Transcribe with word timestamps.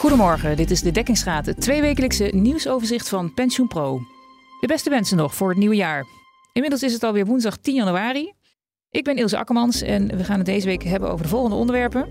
Goedemorgen, 0.00 0.56
dit 0.56 0.70
is 0.70 0.82
de 0.82 0.90
Dekkingsraad, 0.90 1.46
het 1.46 1.60
tweewekelijkse 1.60 2.30
nieuwsoverzicht 2.32 3.08
van 3.08 3.34
PensioenPro. 3.34 4.00
De 4.60 4.66
beste 4.66 4.90
wensen 4.90 5.16
nog 5.16 5.34
voor 5.34 5.48
het 5.48 5.58
nieuwe 5.58 5.76
jaar. 5.76 6.04
Inmiddels 6.52 6.82
is 6.82 6.92
het 6.92 7.02
alweer 7.02 7.26
woensdag 7.26 7.56
10 7.56 7.74
januari. 7.74 8.32
Ik 8.90 9.04
ben 9.04 9.16
Ilse 9.16 9.38
Akkermans 9.38 9.82
en 9.82 10.16
we 10.16 10.24
gaan 10.24 10.36
het 10.36 10.46
deze 10.46 10.66
week 10.66 10.82
hebben 10.82 11.10
over 11.10 11.22
de 11.22 11.30
volgende 11.30 11.56
onderwerpen. 11.56 12.08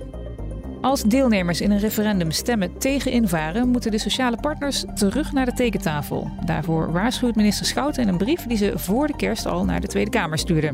Als 0.81 1.03
deelnemers 1.03 1.61
in 1.61 1.71
een 1.71 1.79
referendum 1.79 2.31
stemmen 2.31 2.77
tegen 2.77 3.11
invaren, 3.11 3.67
moeten 3.67 3.91
de 3.91 3.97
sociale 3.97 4.37
partners 4.37 4.83
terug 4.95 5.31
naar 5.31 5.45
de 5.45 5.53
tekentafel. 5.53 6.31
Daarvoor 6.45 6.91
waarschuwt 6.91 7.35
minister 7.35 7.65
Schouten 7.65 8.01
in 8.01 8.07
een 8.07 8.17
brief 8.17 8.43
die 8.43 8.57
ze 8.57 8.79
voor 8.79 9.07
de 9.07 9.15
kerst 9.15 9.45
al 9.45 9.65
naar 9.65 9.81
de 9.81 9.87
Tweede 9.87 10.11
Kamer 10.11 10.37
stuurde. 10.37 10.73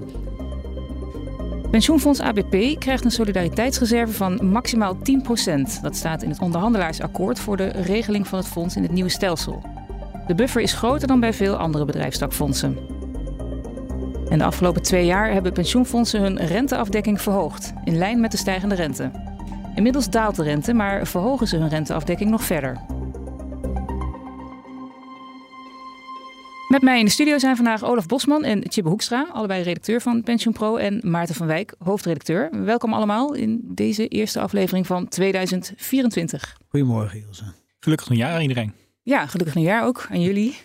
Pensioenfonds 1.72 2.20
ABP 2.20 2.80
krijgt 2.80 3.06
een 3.06 3.12
solidariteitsreserve 3.12 4.14
van 4.14 4.46
maximaal 4.46 4.96
10%. 4.96 5.00
Dat 5.82 5.96
staat 5.96 6.24
in 6.24 6.30
het 6.30 6.40
onderhandelaarsakkoord 6.40 7.40
voor 7.40 7.58
de 7.58 7.68
regeling 7.68 8.28
van 8.28 8.40
het 8.40 8.48
fonds 8.48 8.76
in 8.76 8.84
het 8.84 8.92
nieuwe 8.92 9.10
stelsel. 9.10 9.64
De 10.28 10.36
buffer 10.36 10.62
is 10.62 10.74
groter 10.74 11.08
dan 11.08 11.20
bij 11.20 11.34
veel 11.34 11.56
andere 11.56 11.86
bedrijfstakfondsen. 11.86 12.78
En 14.30 14.38
de 14.38 14.44
afgelopen 14.44 14.82
twee 14.82 15.06
jaar 15.06 15.32
hebben 15.32 15.54
pensioenfondsen 15.54 16.22
hun 16.22 16.38
renteafdekking 16.38 17.22
verhoogd, 17.22 17.74
in 17.84 17.98
lijn 17.98 18.20
met 18.20 18.32
de 18.32 18.38
stijgende 18.38 18.76
rente. 18.76 19.12
Inmiddels 19.76 20.10
daalt 20.10 20.36
de 20.36 20.44
rente, 20.44 20.74
maar 20.74 21.08
verhogen 21.08 21.48
ze 21.48 21.58
hun 21.58 21.70
renteafdekking 21.70 22.30
nog 22.30 22.44
verder. 22.44 22.78
Met 26.76 26.84
mij 26.84 27.00
in 27.00 27.06
de 27.06 27.12
studio 27.12 27.38
zijn 27.38 27.56
vandaag 27.56 27.84
Olaf 27.84 28.06
Bosman 28.06 28.44
en 28.44 28.62
Tjibbe 28.62 28.90
Hoekstra, 28.90 29.28
allebei 29.32 29.64
redacteur 29.64 30.02
van 30.02 30.24
PensioenPro, 30.24 30.76
en 30.76 31.02
Maarten 31.04 31.36
van 31.36 31.48
Wijk, 31.48 31.76
hoofdredacteur. 31.78 32.64
Welkom 32.66 32.94
allemaal 32.94 33.34
in 33.34 33.62
deze 33.64 34.08
eerste 34.08 34.40
aflevering 34.40 34.88
van 34.88 35.08
2024. 35.08 36.58
Goedemorgen, 36.68 37.20
Ilse. 37.20 37.44
Gelukkig 37.80 38.10
nieuwjaar 38.10 38.34
aan 38.34 38.42
iedereen. 38.42 38.74
Ja, 39.02 39.26
gelukkig 39.26 39.56
nieuwjaar 39.56 39.86
ook 39.86 40.08
aan 40.10 40.22
jullie. 40.22 40.58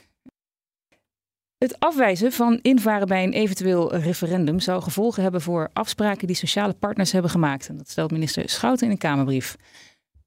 Het 1.58 1.78
afwijzen 1.78 2.32
van 2.32 2.58
invaren 2.62 3.08
bij 3.08 3.24
een 3.24 3.32
eventueel 3.32 3.96
referendum 3.96 4.60
zou 4.60 4.82
gevolgen 4.82 5.22
hebben 5.22 5.40
voor 5.40 5.70
afspraken 5.72 6.26
die 6.26 6.36
sociale 6.36 6.72
partners 6.72 7.12
hebben 7.12 7.30
gemaakt. 7.30 7.68
En 7.68 7.76
dat 7.76 7.90
stelt 7.90 8.10
minister 8.10 8.48
Schouten 8.48 8.86
in 8.86 8.92
een 8.92 8.98
Kamerbrief. 8.98 9.56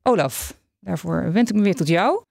Olaf, 0.02 0.59
daarvoor 0.80 1.31
wend 1.31 1.50
ik 1.50 1.56
me 1.56 1.62
weer 1.62 1.75
tot 1.75 1.88
jou. 1.88 2.23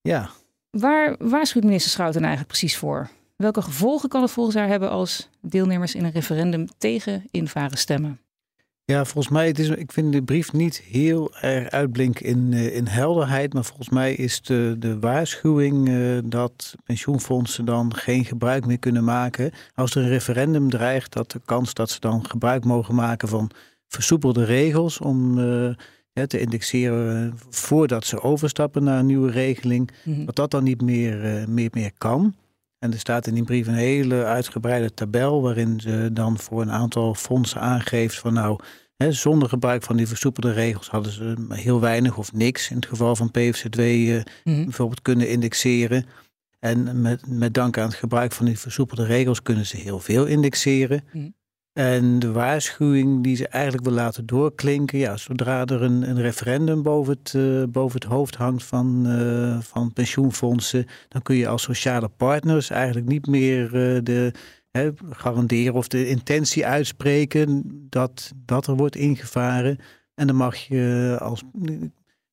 Ja, 0.00 0.30
Waar 0.78 1.16
waarschuwt 1.18 1.64
minister 1.64 1.90
Schouten 1.90 2.20
eigenlijk 2.20 2.48
precies 2.48 2.76
voor? 2.76 3.08
Welke 3.36 3.62
gevolgen 3.62 4.08
kan 4.08 4.22
het 4.22 4.30
volgens 4.30 4.56
haar 4.56 4.68
hebben 4.68 4.90
als 4.90 5.28
deelnemers 5.40 5.94
in 5.94 6.04
een 6.04 6.12
referendum 6.12 6.66
tegen 6.78 7.24
invaren 7.30 7.78
stemmen? 7.78 8.20
ja 8.84 9.04
volgens 9.04 9.34
mij, 9.34 9.46
het 9.46 9.58
is, 9.58 9.68
ik 9.68 9.92
vind 9.92 10.12
de 10.12 10.22
brief 10.22 10.52
niet 10.52 10.80
heel 10.80 11.34
erg 11.34 11.70
uitblinken 11.70 12.26
in, 12.26 12.52
eh, 12.52 12.76
in 12.76 12.86
helderheid. 12.86 13.52
Maar 13.52 13.64
volgens 13.64 13.88
mij 13.88 14.14
is 14.14 14.42
de, 14.42 14.76
de 14.78 14.98
waarschuwing 14.98 15.88
eh, 15.88 16.18
dat 16.24 16.74
pensioenfondsen 16.84 17.64
dan 17.64 17.94
geen 17.94 18.24
gebruik 18.24 18.66
meer 18.66 18.78
kunnen 18.78 19.04
maken. 19.04 19.52
Als 19.74 19.94
er 19.94 20.02
een 20.02 20.08
referendum 20.08 20.70
dreigt, 20.70 21.12
dat 21.12 21.30
de 21.30 21.40
kans 21.44 21.74
dat 21.74 21.90
ze 21.90 22.00
dan 22.00 22.26
gebruik 22.26 22.64
mogen 22.64 22.94
maken 22.94 23.28
van 23.28 23.50
versoepelde 23.88 24.44
regels 24.44 24.98
om 24.98 25.38
eh, 25.38 25.74
hè, 26.20 26.26
te 26.26 26.38
indexeren 26.40 27.26
eh, 27.26 27.32
voordat 27.50 28.04
ze 28.06 28.20
overstappen 28.22 28.84
naar 28.84 28.98
een 28.98 29.06
nieuwe 29.06 29.30
regeling. 29.30 29.90
Mhm. 30.04 30.24
dat 30.24 30.36
dat 30.36 30.50
dan 30.50 30.64
niet 30.64 30.82
meer, 30.82 31.24
eh, 31.24 31.46
meer, 31.46 31.68
meer 31.72 31.90
kan. 31.98 32.34
En 32.78 32.92
er 32.92 32.98
staat 32.98 33.26
in 33.26 33.34
die 33.34 33.44
brief 33.44 33.66
een 33.66 33.74
hele 33.74 34.24
uitgebreide 34.24 34.94
tabel 34.94 35.42
waarin 35.42 35.80
ze 35.80 36.10
dan 36.12 36.38
voor 36.38 36.62
een 36.62 36.70
aantal 36.70 37.14
fondsen 37.14 37.60
aangeeft 37.60 38.18
van 38.18 38.32
nou, 38.32 38.58
hè, 38.96 39.12
zonder 39.12 39.48
gebruik 39.48 39.82
van 39.82 39.96
die 39.96 40.06
versoepelde 40.06 40.52
regels 40.52 40.88
hadden 40.88 41.12
ze 41.12 41.34
heel 41.48 41.80
weinig 41.80 42.16
of 42.18 42.32
niks 42.32 42.70
in 42.70 42.76
het 42.76 42.86
geval 42.86 43.16
van 43.16 43.30
PFZ2 43.30 43.80
eh, 43.82 44.20
Mhm. 44.44 44.64
bijvoorbeeld 44.64 45.02
kunnen 45.02 45.28
indexeren. 45.30 46.06
En 46.58 47.00
met, 47.00 47.26
met 47.26 47.54
dank 47.54 47.78
aan 47.78 47.86
het 47.88 47.94
gebruik 47.96 48.32
van 48.32 48.46
die 48.46 48.58
versoepelde 48.58 49.04
regels 49.04 49.42
kunnen 49.42 49.66
ze 49.66 49.76
heel 49.76 50.00
veel 50.00 50.24
indexeren. 50.26 51.04
Mhm. 51.12 51.28
En 51.76 52.18
de 52.18 52.32
waarschuwing 52.32 53.22
die 53.22 53.36
ze 53.36 53.48
eigenlijk 53.48 53.84
wil 53.84 53.94
laten 53.94 54.26
doorklinken, 54.26 54.98
ja, 54.98 55.16
zodra 55.16 55.64
er 55.64 55.82
een, 55.82 56.08
een 56.08 56.20
referendum 56.20 56.82
boven 56.82 57.18
het, 57.22 57.34
eh, 57.34 57.62
boven 57.68 58.00
het 58.00 58.08
hoofd 58.08 58.34
hangt 58.34 58.64
van, 58.64 59.06
eh, 59.06 59.60
van 59.60 59.92
pensioenfondsen, 59.92 60.86
dan 61.08 61.22
kun 61.22 61.36
je 61.36 61.48
als 61.48 61.62
sociale 61.62 62.08
partners 62.08 62.70
eigenlijk 62.70 63.06
niet 63.06 63.26
meer 63.26 63.64
eh, 63.64 64.02
de, 64.02 64.32
hè, 64.70 64.90
garanderen 65.10 65.74
of 65.74 65.88
de 65.88 66.08
intentie 66.08 66.66
uitspreken 66.66 67.62
dat, 67.90 68.32
dat 68.36 68.66
er 68.66 68.76
wordt 68.76 68.96
ingevaren. 68.96 69.78
En 70.14 70.26
dan 70.26 70.36
mag 70.36 70.56
je 70.56 71.16
als 71.20 71.42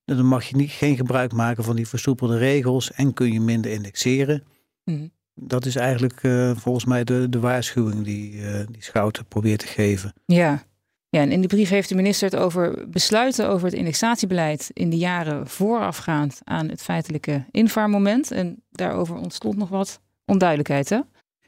dan 0.05 0.25
mag 0.25 0.43
je 0.43 0.55
niet, 0.55 0.71
geen 0.71 0.95
gebruik 0.95 1.33
maken 1.33 1.63
van 1.63 1.75
die 1.75 1.87
versoepelde 1.87 2.37
regels 2.37 2.91
en 2.91 3.13
kun 3.13 3.33
je 3.33 3.41
minder 3.41 3.71
indexeren. 3.71 4.43
Mhm. 4.83 5.07
Dat 5.35 5.65
is 5.65 5.75
eigenlijk 5.75 6.23
eh, 6.23 6.51
volgens 6.55 6.85
mij 6.85 7.03
de, 7.03 7.29
de 7.29 7.39
waarschuwing 7.39 8.03
die, 8.03 8.41
eh, 8.41 8.65
die 8.71 8.83
Schouten 8.83 9.25
probeert 9.25 9.59
te 9.59 9.67
geven. 9.67 10.13
Ja. 10.25 10.63
ja, 11.09 11.21
en 11.21 11.31
in 11.31 11.39
die 11.39 11.49
brief 11.49 11.69
heeft 11.69 11.89
de 11.89 11.95
minister 11.95 12.29
het 12.29 12.39
over 12.39 12.89
besluiten 12.89 13.49
over 13.49 13.65
het 13.67 13.75
indexatiebeleid 13.75 14.69
in 14.73 14.89
de 14.89 14.97
jaren 14.97 15.47
voorafgaand 15.47 16.41
aan 16.43 16.69
het 16.69 16.81
feitelijke 16.81 17.45
invaarmoment. 17.51 18.31
En 18.31 18.63
daarover 18.71 19.15
ontstond 19.15 19.57
nog 19.57 19.69
wat 19.69 20.01
onduidelijkheid, 20.25 20.89
hè? 20.89 20.99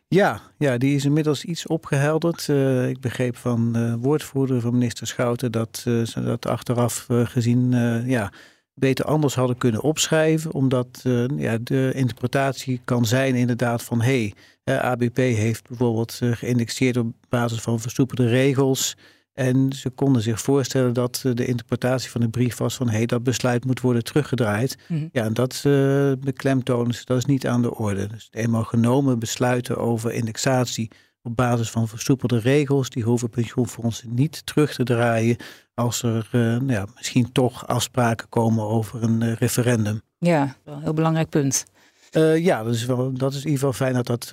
Ja, 0.08 0.42
ja, 0.58 0.78
die 0.78 0.96
is 0.96 1.06
inmiddels 1.06 1.46
iets 1.46 1.68
opgehelderd. 1.68 2.50
Eh, 2.50 2.90
ik 2.90 3.00
begreep 3.00 3.38
van 3.38 3.74
de 3.74 3.98
woordvoerder 4.00 4.62
van 4.62 4.74
minister 4.74 5.08
Schouten 5.08 5.52
dat 5.52 5.78
ze 5.78 6.22
dat 6.24 6.48
achteraf 6.48 7.06
gezien 7.10 7.72
ja, 8.06 8.32
beter 8.76 9.06
anders 9.06 9.36
hadden 9.36 9.58
kunnen 9.58 9.82
opschrijven. 9.82 10.54
Omdat 10.54 11.02
eh, 11.04 11.26
ja, 11.38 11.58
de 11.62 11.92
interpretatie 11.96 12.82
kan 12.84 13.06
zijn 13.06 13.36
inderdaad 13.36 13.84
van 13.84 14.02
hé, 14.02 14.34
hey, 14.64 14.82
ABP 14.82 15.18
heeft 15.18 15.68
bijvoorbeeld 15.68 16.18
eh, 16.22 16.32
geïndexeerd 16.32 16.98
op 16.98 17.14
basis 17.30 17.62
van 17.62 17.80
versoepelde 17.80 18.28
regels. 18.28 18.96
En 19.34 19.74
ze 19.74 19.90
konden 19.90 20.22
zich 20.22 20.42
voorstellen 20.42 20.94
dat 20.94 21.22
eh, 21.26 21.34
de 21.34 21.46
interpretatie 21.46 22.12
van 22.12 22.22
de 22.22 22.30
brief 22.30 22.58
was 22.58 22.76
van 22.76 22.90
hé, 22.90 22.96
hey, 22.96 23.06
dat 23.06 23.24
besluit 23.24 23.66
moet 23.66 23.82
worden 23.82 24.04
teruggedraaid. 24.04 24.78
Mhm. 24.88 25.08
Ja, 25.12 25.24
en 25.24 25.34
dat 25.34 25.64
uh, 25.68 26.12
beklemtonen 26.20 26.94
ze, 26.94 27.02
dat 27.06 27.18
is 27.18 27.26
niet 27.26 27.48
aan 27.48 27.62
de 27.62 27.76
orde. 27.76 28.08
Dus 28.08 28.28
eenmaal 28.32 28.64
genomen 28.64 29.20
besluiten 29.20 29.78
over 29.78 30.12
indexatie 30.14 30.92
op 31.26 31.36
basis 31.36 31.70
van 31.70 31.88
versoepelde 31.88 32.38
regels, 32.38 32.90
die 32.90 33.04
hoeven 33.04 33.30
pensioenfondsen 33.30 34.14
niet 34.14 34.46
terug 34.46 34.74
te 34.74 34.84
draaien 34.84 35.38
als 35.74 36.04
er 36.04 36.30
uh, 36.32 36.42
nou 36.42 36.72
ja, 36.72 36.86
misschien 36.96 37.32
toch 37.32 37.68
afspraken 37.68 38.30
komen 38.30 38.64
over 38.64 39.04
een 39.04 39.22
uh, 39.22 39.34
referendum. 39.34 40.02
Ja, 40.18 40.56
wel 40.64 40.76
een 40.76 40.82
heel 40.82 40.94
belangrijk 40.94 41.30
punt. 41.30 41.66
Uh, 42.12 42.38
ja, 42.38 42.64
dat 42.64 42.74
is, 42.74 42.86
wel, 42.86 43.14
dat 43.14 43.32
is 43.34 43.38
in 43.38 43.50
ieder 43.50 43.60
geval 43.60 43.74
fijn 43.74 43.94
dat 43.94 44.06
dat. 44.06 44.32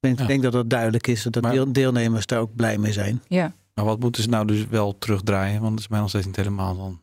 Ik 0.00 0.18
ja. 0.18 0.26
denk 0.26 0.42
dat 0.42 0.52
dat 0.52 0.70
duidelijk 0.70 1.06
is, 1.06 1.22
dat 1.22 1.42
maar, 1.42 1.72
deelnemers 1.72 2.26
daar 2.26 2.40
ook 2.40 2.54
blij 2.54 2.78
mee 2.78 2.92
zijn. 2.92 3.22
Ja. 3.28 3.54
Maar 3.74 3.84
wat 3.84 4.00
moeten 4.00 4.22
ze 4.22 4.28
nou 4.28 4.46
dus 4.46 4.66
wel 4.66 4.98
terugdraaien? 4.98 5.60
Want 5.60 5.72
dat 5.72 5.80
is 5.80 5.88
mij 5.88 6.00
nog 6.00 6.08
steeds 6.08 6.26
niet 6.26 6.36
helemaal 6.36 6.76
dan. 6.76 7.02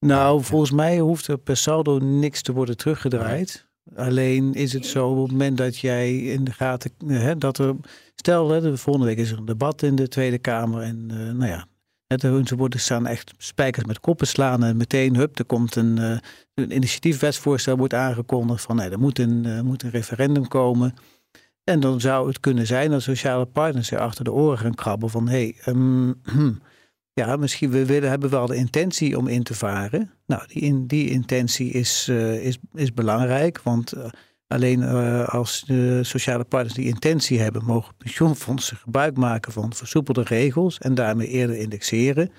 Nou, 0.00 0.42
volgens 0.42 0.70
mij 0.70 0.98
hoeft 0.98 1.26
er 1.26 1.38
per 1.38 1.56
saldo 1.56 1.98
niks 1.98 2.42
te 2.42 2.52
worden 2.52 2.76
teruggedraaid. 2.76 3.67
Alleen 3.96 4.54
is 4.54 4.72
het 4.72 4.86
zo 4.86 5.08
op 5.08 5.22
het 5.22 5.30
moment 5.30 5.56
dat 5.56 5.78
jij 5.78 6.16
in 6.18 6.44
de 6.44 6.52
gaten. 6.52 6.90
Hè, 7.06 7.38
dat 7.38 7.58
er. 7.58 7.76
Stel, 8.14 8.48
hè, 8.50 8.60
de 8.60 8.76
volgende 8.76 9.08
week 9.08 9.18
is 9.18 9.30
er 9.30 9.38
een 9.38 9.44
debat 9.44 9.82
in 9.82 9.94
de 9.94 10.08
Tweede 10.08 10.38
Kamer. 10.38 10.82
En 10.82 11.08
uh, 11.12 11.32
nou 11.32 11.46
ja. 11.46 11.66
Ze 12.44 12.56
worden 12.56 12.80
staan 12.80 13.06
echt 13.06 13.32
spijkers 13.38 13.84
met 13.84 14.00
koppen 14.00 14.26
slaan. 14.26 14.64
En 14.64 14.76
meteen, 14.76 15.16
hup, 15.16 15.38
er 15.38 15.44
komt 15.44 15.76
een, 15.76 15.96
uh, 15.96 16.16
een 16.54 16.74
initiatiefwetsvoorstel 16.74 17.76
wordt 17.76 17.94
aangekondigd. 17.94 18.62
Van 18.62 18.76
nee, 18.76 18.90
er 18.90 18.98
moet 18.98 19.18
een, 19.18 19.44
uh, 19.46 19.60
moet 19.60 19.82
een 19.82 19.90
referendum 19.90 20.48
komen. 20.48 20.94
En 21.64 21.80
dan 21.80 22.00
zou 22.00 22.28
het 22.28 22.40
kunnen 22.40 22.66
zijn 22.66 22.90
dat 22.90 23.02
sociale 23.02 23.46
partners 23.46 23.90
er 23.90 23.98
achter 23.98 24.24
de 24.24 24.32
oren 24.32 24.58
gaan 24.58 24.74
krabben. 24.74 25.10
Van 25.10 25.28
hé, 25.28 25.54
hey, 25.54 25.74
um, 25.74 26.20
ja, 27.18 27.36
misschien 27.36 27.70
we 27.70 27.86
willen, 27.86 28.08
hebben 28.08 28.30
wel 28.30 28.46
de 28.46 28.56
intentie 28.56 29.18
om 29.18 29.26
in 29.26 29.42
te 29.42 29.54
varen. 29.54 30.10
Nou, 30.26 30.42
die, 30.46 30.62
in, 30.62 30.86
die 30.86 31.10
intentie 31.10 31.70
is, 31.70 32.08
uh, 32.10 32.44
is, 32.44 32.58
is 32.74 32.94
belangrijk, 32.94 33.60
want 33.62 33.96
uh, 33.96 34.04
alleen 34.46 34.80
uh, 34.80 35.28
als 35.28 35.64
de 35.66 36.00
sociale 36.04 36.44
partners 36.44 36.74
die 36.74 36.86
intentie 36.86 37.40
hebben, 37.40 37.64
mogen 37.64 37.94
pensioenfondsen 37.96 38.76
gebruik 38.76 39.16
maken 39.16 39.52
van 39.52 39.72
versoepelde 39.74 40.22
regels 40.22 40.78
en 40.78 40.94
daarmee 40.94 41.28
eerder 41.28 41.56
indexeren. 41.56 42.30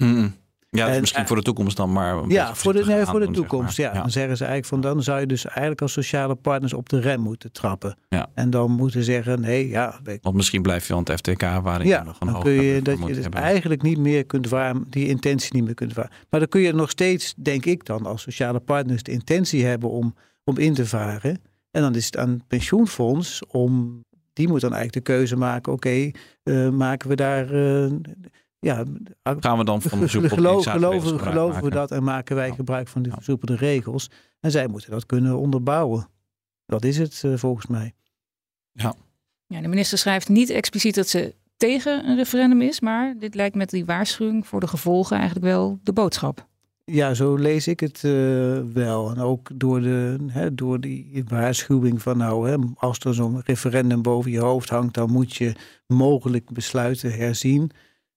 Ja, 0.71 0.88
en, 0.88 1.00
misschien 1.00 1.27
voor 1.27 1.36
de 1.36 1.42
toekomst 1.42 1.77
dan 1.77 1.92
maar. 1.92 2.27
Ja, 2.27 2.56
voor 2.56 2.74
de, 2.74 2.86
nee, 2.86 3.06
voor 3.06 3.19
de 3.19 3.31
toekomst. 3.31 3.75
Zeg 3.75 3.86
maar. 3.86 3.95
ja. 3.95 4.01
Dan 4.01 4.12
zeggen 4.12 4.38
ze 4.38 4.45
eigenlijk 4.45 4.83
van 4.83 4.94
dan 4.94 5.04
zou 5.04 5.19
je 5.19 5.25
dus 5.25 5.45
eigenlijk 5.45 5.81
als 5.81 5.92
sociale 5.92 6.36
partners 6.36 6.74
op 6.74 6.89
de 6.89 7.00
rem 7.00 7.19
moeten 7.19 7.51
trappen. 7.51 7.98
Ja. 8.10 8.30
En 8.33 8.50
dan 8.50 8.71
moeten 8.71 9.04
zeggen, 9.04 9.42
nee, 9.42 9.68
ja. 9.68 10.00
Want 10.21 10.36
misschien 10.36 10.62
blijf 10.62 10.88
je 10.88 10.94
aan 10.94 11.04
het 11.04 11.12
FTK 11.12 11.42
waarin 11.42 11.88
ja, 11.88 12.00
je 12.00 12.06
nog 12.06 12.19
een 12.19 12.27
dan 12.31 12.42
kun 12.42 12.51
je 12.51 12.81
dat 12.81 13.07
je 13.07 13.13
dus 13.13 13.30
eigenlijk 13.30 13.81
niet 13.81 13.98
meer 13.98 14.25
kunt 14.25 14.50
waar, 14.50 14.75
die 14.89 15.07
intentie 15.07 15.56
niet 15.56 15.63
meer 15.63 15.74
kunt 15.74 15.94
varen. 15.94 16.12
Maar 16.30 16.39
dan 16.39 16.50
kun 16.50 16.62
je 16.62 16.74
nog 16.74 16.89
steeds, 16.89 17.33
denk 17.38 17.65
ik 17.65 17.86
dan, 17.86 18.06
als 18.06 18.22
sociale 18.22 18.60
partners 18.60 19.04
de 19.04 19.12
intentie 19.12 19.65
hebben 19.65 19.89
om, 19.89 20.15
om 20.44 20.57
in 20.57 20.74
te 20.74 20.86
varen. 20.86 21.42
En 21.72 21.81
dan 21.81 21.95
is 21.95 22.06
het 22.06 22.18
aan 22.18 22.30
het 22.30 22.48
pensioenfonds 22.48 23.45
om, 23.45 24.04
die 24.33 24.48
moet 24.48 24.62
dan 24.62 24.74
eigenlijk 24.74 25.06
de 25.06 25.13
keuze 25.13 25.36
maken, 25.36 25.74
oké, 25.74 25.88
okay, 25.88 26.13
uh, 26.44 26.69
maken 26.69 27.10
we 27.10 27.15
daar. 27.15 27.54
Uh, 27.54 27.92
ja, 28.59 28.83
Gaan 29.23 29.57
we 29.57 29.63
dan 29.63 29.81
van 29.81 30.00
de 30.00 30.07
Gelo- 30.09 30.21
soepel 30.29 30.29
geloven, 30.61 31.19
geloven 31.19 31.63
we 31.63 31.69
dat 31.69 31.91
en 31.91 32.03
maken 32.03 32.35
wij 32.35 32.47
Ja. 32.47 32.53
gebruik 32.53 32.88
van 32.88 33.01
die 33.01 33.11
Ja. 33.11 33.17
versoepelde 33.17 33.56
regels. 33.56 34.09
En 34.39 34.51
zij 34.51 34.67
moeten 34.67 34.91
dat 34.91 35.06
kunnen 35.06 35.38
onderbouwen. 35.38 36.07
Dat 36.65 36.83
is 36.83 36.97
het 36.97 37.21
eh, 37.25 37.33
volgens 37.35 37.67
mij. 37.67 37.94
Ja, 39.47 39.61
de 39.61 39.67
minister 39.67 39.97
schrijft 39.97 40.29
niet 40.29 40.50
expliciet 40.50 40.95
dat 40.95 41.07
ze 41.07 41.35
tegen 41.57 42.09
een 42.09 42.15
referendum 42.15 42.61
is, 42.61 42.79
maar 42.79 43.15
dit 43.19 43.35
lijkt 43.35 43.56
met 43.56 43.69
die 43.69 43.85
waarschuwing 43.85 44.47
voor 44.47 44.59
de 44.59 44.67
gevolgen 44.67 45.17
eigenlijk 45.17 45.45
wel 45.45 45.79
de 45.83 45.94
boodschap. 45.94 46.47
Ja, 46.85 47.13
zo 47.13 47.35
lees 47.35 47.67
ik 47.67 47.79
het 47.79 48.03
eh, 48.03 48.12
wel. 48.73 49.09
En 49.09 49.19
ook 49.19 49.50
door, 49.53 49.81
de, 49.81 50.15
hè, 50.27 50.55
door 50.55 50.79
die 50.79 51.23
waarschuwing 51.27 52.01
van 52.01 52.17
nou, 52.17 52.50
hè, 52.50 52.55
als 52.75 53.00
er 53.00 53.13
zo'n 53.13 53.41
referendum 53.45 54.01
boven 54.01 54.31
je 54.31 54.39
hoofd 54.39 54.69
hangt, 54.69 54.94
dan 54.94 55.12
moet 55.12 55.35
je 55.35 55.53
mogelijk 55.88 56.50
besluiten 56.51 57.12
herzien. 57.13 57.71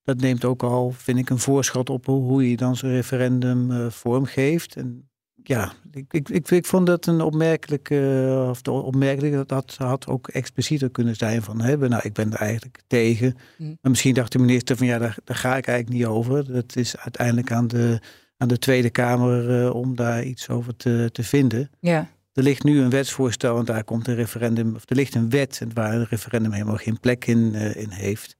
Dat 0.04 0.20
neemt 0.20 0.44
ook 0.44 0.62
al, 0.62 0.90
vind 0.90 1.18
ik, 1.18 1.30
een 1.30 1.38
voorschot 1.38 1.90
op 1.90 2.06
hoe 2.06 2.50
je 2.50 2.56
dan 2.56 2.76
zo'n 2.76 2.90
referendum 2.90 3.70
eh, 3.70 3.90
vormgeeft. 3.90 4.76
En 4.76 5.10
ja, 5.42 5.72
ik, 5.90 6.12
ik, 6.12 6.28
ik, 6.28 6.50
ik 6.50 6.66
vond 6.66 6.86
dat 6.86 7.06
een 7.06 7.20
opmerkelijke, 7.20 8.46
of 8.50 8.62
de 8.62 8.70
opmerkelijk, 8.70 9.48
dat 9.48 9.74
had 9.78 10.06
ook 10.06 10.28
explicieter 10.28 10.90
kunnen 10.90 11.16
zijn 11.16 11.42
van, 11.42 11.60
hè, 11.60 11.76
nou, 11.88 12.02
ik 12.04 12.12
ben 12.12 12.32
er 12.32 12.38
eigenlijk 12.38 12.82
tegen. 12.86 13.34
Hm. 13.56 13.64
Maar 13.64 13.90
misschien 13.90 14.14
dacht 14.14 14.32
de 14.32 14.38
minister 14.38 14.76
van, 14.76 14.86
ja, 14.86 14.98
daar, 14.98 15.16
daar 15.24 15.36
ga 15.36 15.56
ik 15.56 15.66
eigenlijk 15.66 15.98
niet 15.98 16.06
over. 16.06 16.52
Dat 16.52 16.76
is 16.76 16.96
uiteindelijk 16.96 17.52
aan 17.52 17.68
de, 17.68 18.00
aan 18.36 18.48
de 18.48 18.58
Tweede 18.58 18.90
Kamer 18.90 19.62
eh, 19.64 19.74
om 19.74 19.96
daar 19.96 20.24
iets 20.24 20.48
over 20.48 20.76
te, 20.76 21.08
te 21.12 21.22
vinden. 21.22 21.70
Ja, 21.80 22.08
Er 22.32 22.42
ligt 22.42 22.64
nu 22.64 22.80
een 22.80 22.90
wetsvoorstel 22.90 23.58
en 23.58 23.64
daar 23.64 23.84
komt 23.84 24.08
een 24.08 24.14
referendum, 24.14 24.74
of 24.74 24.82
er 24.86 24.96
ligt 24.96 25.14
een 25.14 25.30
wet 25.30 25.62
waar 25.74 25.94
een 25.94 26.06
referendum 26.06 26.52
helemaal 26.52 26.76
geen 26.76 27.00
plek 27.00 27.26
in, 27.26 27.54
eh, 27.54 27.76
in 27.76 27.90
heeft. 27.90 28.36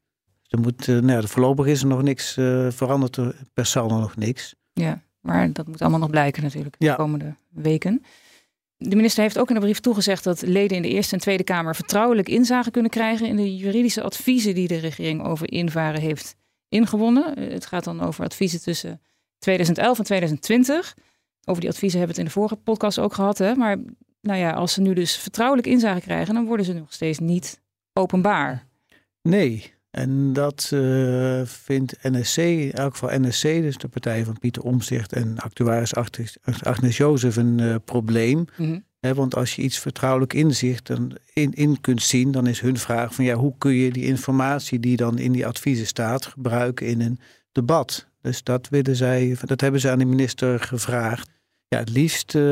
Er 0.52 0.60
moet, 0.60 0.88
eh, 0.88 0.94
nou 0.98 1.20
ja, 1.20 1.26
voorlopig 1.26 1.66
is 1.66 1.80
er 1.82 1.86
nog 1.86 2.02
niks 2.02 2.36
eh, 2.36 2.66
veranderd, 2.70 3.16
er 3.16 3.36
per 3.52 3.66
saldo 3.66 3.98
nog 3.98 4.16
niks. 4.16 4.54
ja, 4.72 5.02
maar 5.20 5.52
dat 5.52 5.66
moet 5.66 5.80
allemaal 5.80 5.98
nog 6.00 6.10
blijken 6.10 6.42
natuurlijk 6.42 6.74
Ja. 6.78 6.90
de 6.90 6.96
komende 6.96 7.34
weken. 7.48 8.02
De 8.76 8.96
minister 8.96 9.22
heeft 9.22 9.38
ook 9.38 9.48
in 9.48 9.54
de 9.54 9.60
brief 9.60 9.80
toegezegd 9.80 10.24
dat 10.24 10.42
leden 10.42 10.76
in 10.76 10.82
de 10.82 10.88
Eerste 10.88 11.14
en 11.14 11.20
Tweede 11.20 11.44
Kamer 11.44 11.74
vertrouwelijk 11.74 12.28
inzage 12.28 12.70
kunnen 12.70 12.90
krijgen 12.90 13.26
in 13.26 13.36
de 13.36 13.56
juridische 13.56 14.02
adviezen 14.02 14.54
die 14.54 14.68
de 14.68 14.78
regering 14.78 15.24
over 15.24 15.52
invaren 15.52 16.00
heeft 16.00 16.36
ingewonnen. 16.68 17.36
Eh, 17.36 17.52
Het 17.52 17.66
gaat 17.66 17.84
dan 17.84 18.00
over 18.00 18.24
adviezen 18.24 18.60
tussen 18.62 19.00
2011 19.38 19.98
en 19.98 20.04
2020. 20.04 20.96
Over 21.44 21.60
die 21.60 21.70
adviezen 21.70 21.98
hebben 21.98 22.16
we 22.16 22.22
het 22.22 22.30
in 22.30 22.34
de 22.34 22.40
vorige 22.40 22.56
podcast 22.64 22.98
ook 22.98 23.14
gehad. 23.14 23.38
Hè? 23.38 23.54
Maar 23.54 23.76
nou 24.20 24.38
ja, 24.38 24.50
als 24.52 24.72
ze 24.72 24.80
nu 24.80 24.94
dus 24.94 25.16
vertrouwelijk 25.16 25.66
inzage 25.68 26.00
krijgen, 26.00 26.34
dan 26.34 26.44
worden 26.46 26.66
ze 26.66 26.72
nog 26.72 26.92
steeds 26.92 27.18
niet 27.18 27.60
openbaar. 27.92 28.66
Nee, 29.22 29.72
en 29.92 30.32
dat 30.32 30.70
eh, 30.72 31.42
vindt 31.44 31.96
NSC, 32.02 32.36
in 32.36 32.72
elk 32.72 32.92
geval 32.92 33.20
NSC, 33.20 33.42
dus 33.42 33.76
de 33.76 33.88
partij 33.88 34.24
van 34.24 34.38
Pieter 34.38 34.62
Omzicht 34.62 35.12
en 35.12 35.38
actuaris 35.38 35.94
Agnes- 36.62 36.96
Jozef, 36.96 37.36
een 37.36 37.60
eh, 37.60 37.74
probleem. 37.84 38.44
Mhm. 38.56 38.78
Want 39.00 39.36
als 39.36 39.56
je 39.56 39.62
iets 39.62 39.78
vertrouwelijk 39.78 40.32
inzicht 40.32 40.86
dan 40.86 41.16
in, 41.32 41.52
in 41.52 41.80
kunt 41.80 42.02
zien, 42.02 42.30
dan 42.30 42.46
is 42.46 42.60
hun 42.60 42.76
vraag 42.76 43.14
van 43.14 43.24
ja, 43.24 43.34
hoe 43.34 43.54
kun 43.58 43.72
je 43.72 43.92
die 43.92 44.04
informatie 44.04 44.80
die 44.80 44.96
dan 44.96 45.18
in 45.18 45.32
die 45.32 45.46
adviezen 45.46 45.86
staat 45.86 46.26
gebruiken 46.26 46.86
in 46.86 47.00
een 47.00 47.20
debat? 47.52 48.08
Dus 48.20 48.42
dat 48.42 48.68
willen 48.68 48.96
zij, 48.96 49.36
dat 49.44 49.60
hebben 49.60 49.80
ze 49.80 49.90
aan 49.90 49.98
de 49.98 50.04
minister 50.04 50.60
gevraagd. 50.60 51.30
Ja, 51.68 51.78
het 51.78 51.90
liefst 51.90 52.34
eh, 52.34 52.42